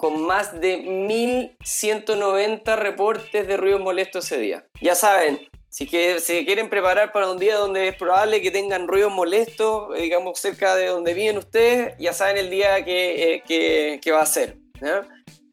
con 0.00 0.22
más 0.22 0.60
de 0.60 0.78
1190 0.78 2.74
reportes 2.74 3.46
de 3.46 3.56
ruido 3.58 3.78
molesto 3.78 4.20
ese 4.20 4.38
día. 4.38 4.64
Ya 4.80 4.94
saben, 4.94 5.49
si 5.70 5.86
que, 5.86 6.18
se 6.18 6.44
quieren 6.44 6.68
preparar 6.68 7.12
para 7.12 7.30
un 7.30 7.38
día 7.38 7.56
donde 7.56 7.88
es 7.88 7.94
probable 7.96 8.42
que 8.42 8.50
tengan 8.50 8.88
ruido 8.88 9.08
molesto, 9.08 9.94
eh, 9.94 10.02
digamos 10.02 10.38
cerca 10.40 10.74
de 10.74 10.86
donde 10.86 11.14
viven 11.14 11.38
ustedes, 11.38 11.94
ya 11.98 12.12
saben 12.12 12.38
el 12.38 12.50
día 12.50 12.84
que, 12.84 13.42
eh, 13.48 14.12
va 14.12 14.20
a 14.20 14.26
ser. 14.26 14.56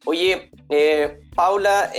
Oye, 0.04 0.50
eh, 0.70 1.20
Paula, 1.36 1.92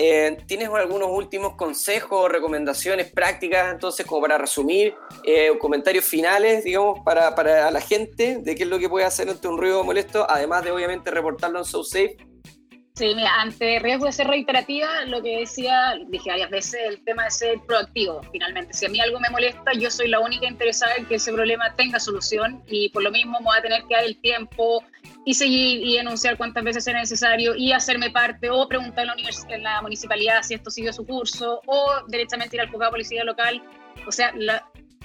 ¿tienes 0.48 0.68
algunos 0.68 1.10
últimos 1.12 1.56
consejos 1.56 2.30
recomendaciones 2.30 3.10
prácticas 3.10 3.72
entonces 3.72 4.06
como 4.06 4.22
para 4.22 4.38
resumir 4.38 4.96
comentarios 5.60 6.04
finales, 6.04 6.66
digamos, 6.66 7.00
para, 7.06 7.34
para, 7.36 7.72
la 7.72 7.82
gente 7.82 8.40
de 8.42 8.56
qué 8.56 8.64
es 8.64 8.70
lo 8.70 8.80
que 8.80 8.90
puede 8.90 9.06
hacer 9.06 9.30
ante 9.30 9.48
un 9.48 9.58
ruido 9.58 9.84
molesto, 9.84 10.26
además 10.30 10.66
de 10.66 10.72
obviamente 10.72 11.10
reportarlo 11.12 11.60
en 11.60 11.66
SoSafe 11.66 12.18
Sí, 13.00 13.16
mira, 13.16 13.32
ante 13.40 13.80
riesgo 13.80 14.08
de 14.08 14.12
ser 14.12 14.28
reiterativa, 14.28 15.06
lo 15.06 15.24
que 15.24 15.38
decía, 15.38 15.94
dije 16.10 16.32
varias 16.32 16.50
veces, 16.50 16.82
el 16.86 17.02
tema 17.06 17.24
de 17.24 17.32
ser 17.32 17.62
proactivo, 17.66 18.22
finalmente. 18.34 18.74
Si 18.74 18.86
a 18.86 18.90
mí 18.90 19.00
algo 19.00 19.22
me 19.22 19.30
molesta, 19.30 19.72
yo 19.72 19.90
soy 19.90 20.10
la 20.10 20.20
única 20.20 20.46
interesada 20.46 20.96
en 20.96 21.06
que 21.06 21.16
ese 21.16 21.32
problema 21.32 21.74
tenga 21.78 21.98
solución 21.98 22.62
y 22.68 22.90
por 22.90 23.02
lo 23.02 23.10
mismo 23.10 23.40
me 23.40 23.46
voy 23.46 23.58
a 23.58 23.62
tener 23.62 23.84
que 23.86 23.96
dar 23.96 24.04
el 24.04 24.20
tiempo 24.20 24.84
y 25.24 25.34
seguir 25.34 25.82
y 25.82 25.96
denunciar 25.96 26.36
cuantas 26.36 26.62
veces 26.62 26.84
sea 26.84 26.94
necesario 26.94 27.56
y 27.56 27.72
hacerme 27.72 28.10
parte 28.10 28.50
o 28.50 28.68
preguntar 28.68 29.06
en 29.06 29.24
la, 29.24 29.56
en 29.56 29.64
la 29.64 29.82
municipalidad 29.82 30.44
si 30.44 30.56
esto 30.56 30.70
sigue 30.70 30.92
su 30.92 31.06
curso 31.06 31.62
o 31.68 32.04
directamente 32.10 32.58
ir 32.58 32.64
al 32.64 32.68
juzgado 32.68 32.92
de 32.92 32.96
policía 32.96 33.24
local. 33.24 33.64
O 34.08 34.12
sea, 34.12 34.34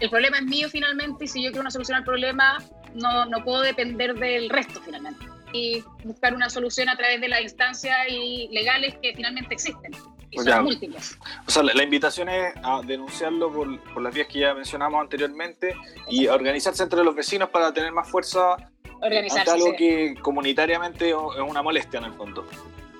el 0.00 0.10
problema 0.10 0.38
es 0.38 0.44
mío 0.46 0.68
finalmente 0.68 1.26
y 1.26 1.28
si 1.28 1.44
yo 1.44 1.50
quiero 1.50 1.60
una 1.60 1.70
solución 1.70 1.98
al 1.98 2.04
problema, 2.04 2.58
no, 2.92 3.24
no 3.26 3.44
puedo 3.44 3.60
depender 3.60 4.16
del 4.16 4.50
resto 4.50 4.80
finalmente 4.84 5.33
y 5.54 5.84
buscar 6.02 6.34
una 6.34 6.50
solución 6.50 6.88
a 6.88 6.96
través 6.96 7.20
de 7.20 7.28
las 7.28 7.40
instancias 7.40 7.96
y 8.10 8.48
legales 8.50 8.96
que 9.00 9.14
finalmente 9.14 9.54
existen. 9.54 9.92
Y 10.30 10.38
son 10.38 10.64
múltiples. 10.64 11.16
O 11.46 11.50
sea, 11.50 11.62
la, 11.62 11.82
invitación 11.82 12.28
es 12.28 12.52
a 12.64 12.82
denunciarlo 12.84 13.52
por, 13.52 13.80
por, 13.92 14.02
las 14.02 14.12
vías 14.12 14.26
que 14.26 14.40
ya 14.40 14.52
mencionamos 14.52 15.00
anteriormente 15.00 15.76
y 16.10 16.26
a 16.26 16.34
organizarse 16.34 16.82
entre 16.82 17.04
los 17.04 17.14
vecinos 17.14 17.50
para 17.50 17.72
tener 17.72 17.92
más 17.92 18.10
fuerza 18.10 18.56
ante 19.00 19.50
algo 19.50 19.74
que 19.76 20.16
comunitariamente 20.20 21.10
es 21.10 21.16
una 21.48 21.62
molestia 21.62 21.98
en 21.98 22.06
el 22.06 22.14
fondo. 22.14 22.44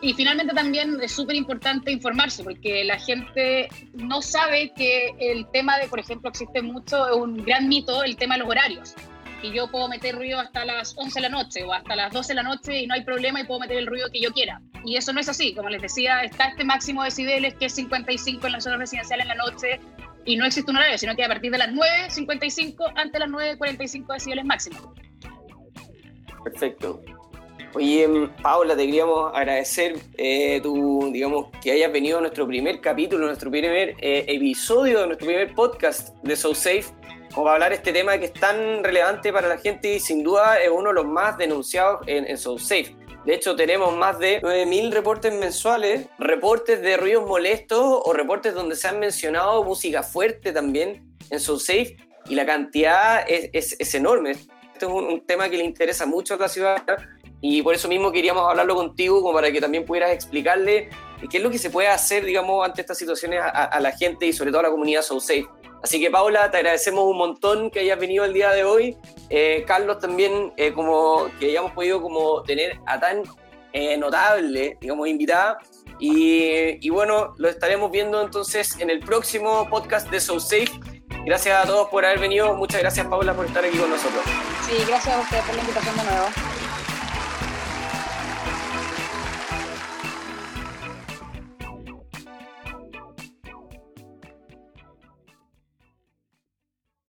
Y 0.00 0.12
finalmente 0.14 0.54
también 0.54 1.00
es 1.02 1.10
súper 1.10 1.34
importante 1.34 1.90
informarse, 1.90 2.44
porque 2.44 2.84
la 2.84 2.98
gente 3.00 3.68
no 3.94 4.22
sabe 4.22 4.72
que 4.76 5.14
el 5.18 5.46
tema 5.50 5.78
de, 5.78 5.88
por 5.88 5.98
ejemplo, 5.98 6.30
existe 6.30 6.62
mucho, 6.62 7.08
es 7.08 7.16
un 7.16 7.42
gran 7.44 7.68
mito, 7.68 8.04
el 8.04 8.16
tema 8.16 8.34
de 8.34 8.40
los 8.40 8.48
horarios 8.48 8.94
y 9.44 9.52
yo 9.52 9.70
puedo 9.70 9.88
meter 9.88 10.14
ruido 10.14 10.40
hasta 10.40 10.64
las 10.64 10.96
11 10.96 11.20
de 11.20 11.20
la 11.20 11.28
noche 11.28 11.64
o 11.64 11.72
hasta 11.72 11.94
las 11.94 12.12
12 12.12 12.28
de 12.28 12.34
la 12.34 12.42
noche 12.42 12.80
y 12.80 12.86
no 12.86 12.94
hay 12.94 13.04
problema 13.04 13.40
y 13.40 13.44
puedo 13.44 13.60
meter 13.60 13.76
el 13.76 13.86
ruido 13.86 14.08
que 14.10 14.20
yo 14.20 14.32
quiera. 14.32 14.62
Y 14.84 14.96
eso 14.96 15.12
no 15.12 15.20
es 15.20 15.28
así. 15.28 15.54
Como 15.54 15.68
les 15.68 15.82
decía, 15.82 16.22
está 16.22 16.46
este 16.46 16.64
máximo 16.64 17.02
de 17.02 17.10
decibeles 17.10 17.54
que 17.54 17.66
es 17.66 17.74
55 17.74 18.46
en 18.46 18.52
la 18.52 18.60
zona 18.60 18.78
residencial 18.78 19.20
en 19.20 19.28
la 19.28 19.34
noche 19.34 19.80
y 20.24 20.36
no 20.36 20.46
existe 20.46 20.70
un 20.70 20.78
horario, 20.78 20.96
sino 20.96 21.14
que 21.14 21.24
a 21.24 21.28
partir 21.28 21.52
de 21.52 21.58
las 21.58 21.72
9, 21.72 22.08
55, 22.08 22.84
ante 22.96 23.18
las 23.18 23.28
9, 23.28 23.58
45 23.58 24.12
decibeles 24.14 24.44
máximo. 24.46 24.94
Perfecto. 26.42 27.02
Oye, 27.74 28.30
Paula, 28.40 28.76
te 28.76 28.86
queríamos 28.86 29.32
agradecer 29.34 29.96
eh, 30.16 30.60
tu, 30.62 31.10
digamos, 31.12 31.48
que 31.60 31.72
hayas 31.72 31.90
venido 31.90 32.18
a 32.18 32.20
nuestro 32.20 32.46
primer 32.46 32.80
capítulo, 32.80 33.26
nuestro 33.26 33.50
primer 33.50 33.96
eh, 34.00 34.24
episodio 34.28 35.00
de 35.00 35.06
nuestro 35.08 35.26
primer 35.26 35.54
podcast 35.54 36.10
de 36.22 36.36
So 36.36 36.54
Safe 36.54 36.84
como 37.34 37.46
para 37.46 37.54
hablar 37.54 37.72
este 37.72 37.92
tema 37.92 38.16
que 38.16 38.26
es 38.26 38.32
tan 38.32 38.84
relevante 38.84 39.32
para 39.32 39.48
la 39.48 39.58
gente 39.58 39.96
y 39.96 40.00
sin 40.00 40.22
duda 40.22 40.60
es 40.60 40.70
uno 40.70 40.90
de 40.90 40.94
los 40.94 41.04
más 41.04 41.36
denunciados 41.36 42.06
en, 42.06 42.28
en 42.28 42.38
SoSafe. 42.38 42.94
De 43.24 43.34
hecho, 43.34 43.56
tenemos 43.56 43.96
más 43.96 44.18
de 44.18 44.40
9.000 44.42 44.92
reportes 44.92 45.32
mensuales, 45.32 46.06
reportes 46.18 46.80
de 46.80 46.96
ruidos 46.96 47.26
molestos 47.26 47.80
o 47.80 48.12
reportes 48.12 48.54
donde 48.54 48.76
se 48.76 48.86
han 48.86 49.00
mencionado 49.00 49.64
música 49.64 50.02
fuerte 50.02 50.52
también 50.52 51.16
en 51.30 51.40
SoSafe 51.40 51.96
y 52.28 52.34
la 52.34 52.46
cantidad 52.46 53.24
es, 53.28 53.76
es, 53.78 53.94
enorme. 53.94 54.32
Este 54.32 54.86
es 54.86 54.92
un, 54.92 55.26
tema 55.26 55.48
que 55.48 55.56
le 55.56 55.64
interesa 55.64 56.06
mucho 56.06 56.34
a 56.34 56.36
la 56.36 56.48
ciudad 56.48 56.84
y 57.46 57.60
por 57.60 57.74
eso 57.74 57.88
mismo 57.88 58.10
queríamos 58.10 58.48
hablarlo 58.48 58.74
contigo 58.74 59.20
como 59.20 59.34
para 59.34 59.52
que 59.52 59.60
también 59.60 59.84
pudieras 59.84 60.12
explicarle 60.12 60.88
qué 61.30 61.36
es 61.36 61.42
lo 61.42 61.50
que 61.50 61.58
se 61.58 61.68
puede 61.68 61.88
hacer, 61.88 62.24
digamos, 62.24 62.64
ante 62.64 62.80
estas 62.80 62.96
situaciones 62.96 63.38
a, 63.38 63.48
a 63.48 63.80
la 63.80 63.92
gente 63.92 64.24
y 64.24 64.32
sobre 64.32 64.50
todo 64.50 64.60
a 64.60 64.62
la 64.62 64.70
comunidad 64.70 65.02
SoSafe. 65.02 65.46
Así 65.82 66.00
que 66.00 66.10
Paula, 66.10 66.50
te 66.50 66.56
agradecemos 66.56 67.04
un 67.04 67.18
montón 67.18 67.70
que 67.70 67.80
hayas 67.80 67.98
venido 67.98 68.24
el 68.24 68.32
día 68.32 68.50
de 68.52 68.64
hoy. 68.64 68.96
Eh, 69.28 69.62
Carlos 69.66 69.98
también, 69.98 70.54
eh, 70.56 70.72
como 70.72 71.26
que 71.38 71.50
hayamos 71.50 71.72
podido 71.72 72.00
como 72.00 72.42
tener 72.44 72.80
a 72.86 72.98
tan 72.98 73.24
eh, 73.74 73.98
notable, 73.98 74.78
digamos, 74.80 75.06
invitada. 75.06 75.58
Y, 75.98 76.88
bueno, 76.88 77.34
lo 77.36 77.50
estaremos 77.50 77.90
viendo 77.90 78.22
entonces 78.22 78.80
en 78.80 78.88
el 78.88 79.00
próximo 79.00 79.68
podcast 79.68 80.08
de 80.10 80.18
So 80.18 80.40
Safe. 80.40 80.70
Gracias 81.26 81.62
a 81.62 81.66
todos 81.66 81.90
por 81.90 82.06
haber 82.06 82.20
venido. 82.20 82.54
Muchas 82.54 82.80
gracias, 82.80 83.06
Paula, 83.06 83.34
por 83.34 83.44
estar 83.44 83.62
aquí 83.62 83.76
con 83.76 83.90
nosotros. 83.90 84.22
Sí, 84.66 84.82
gracias 84.88 85.14
a 85.14 85.20
ustedes 85.20 85.44
por 85.44 85.54
la 85.54 85.60
invitación 85.60 85.96
de 85.98 86.04
nuevo. 86.04 86.53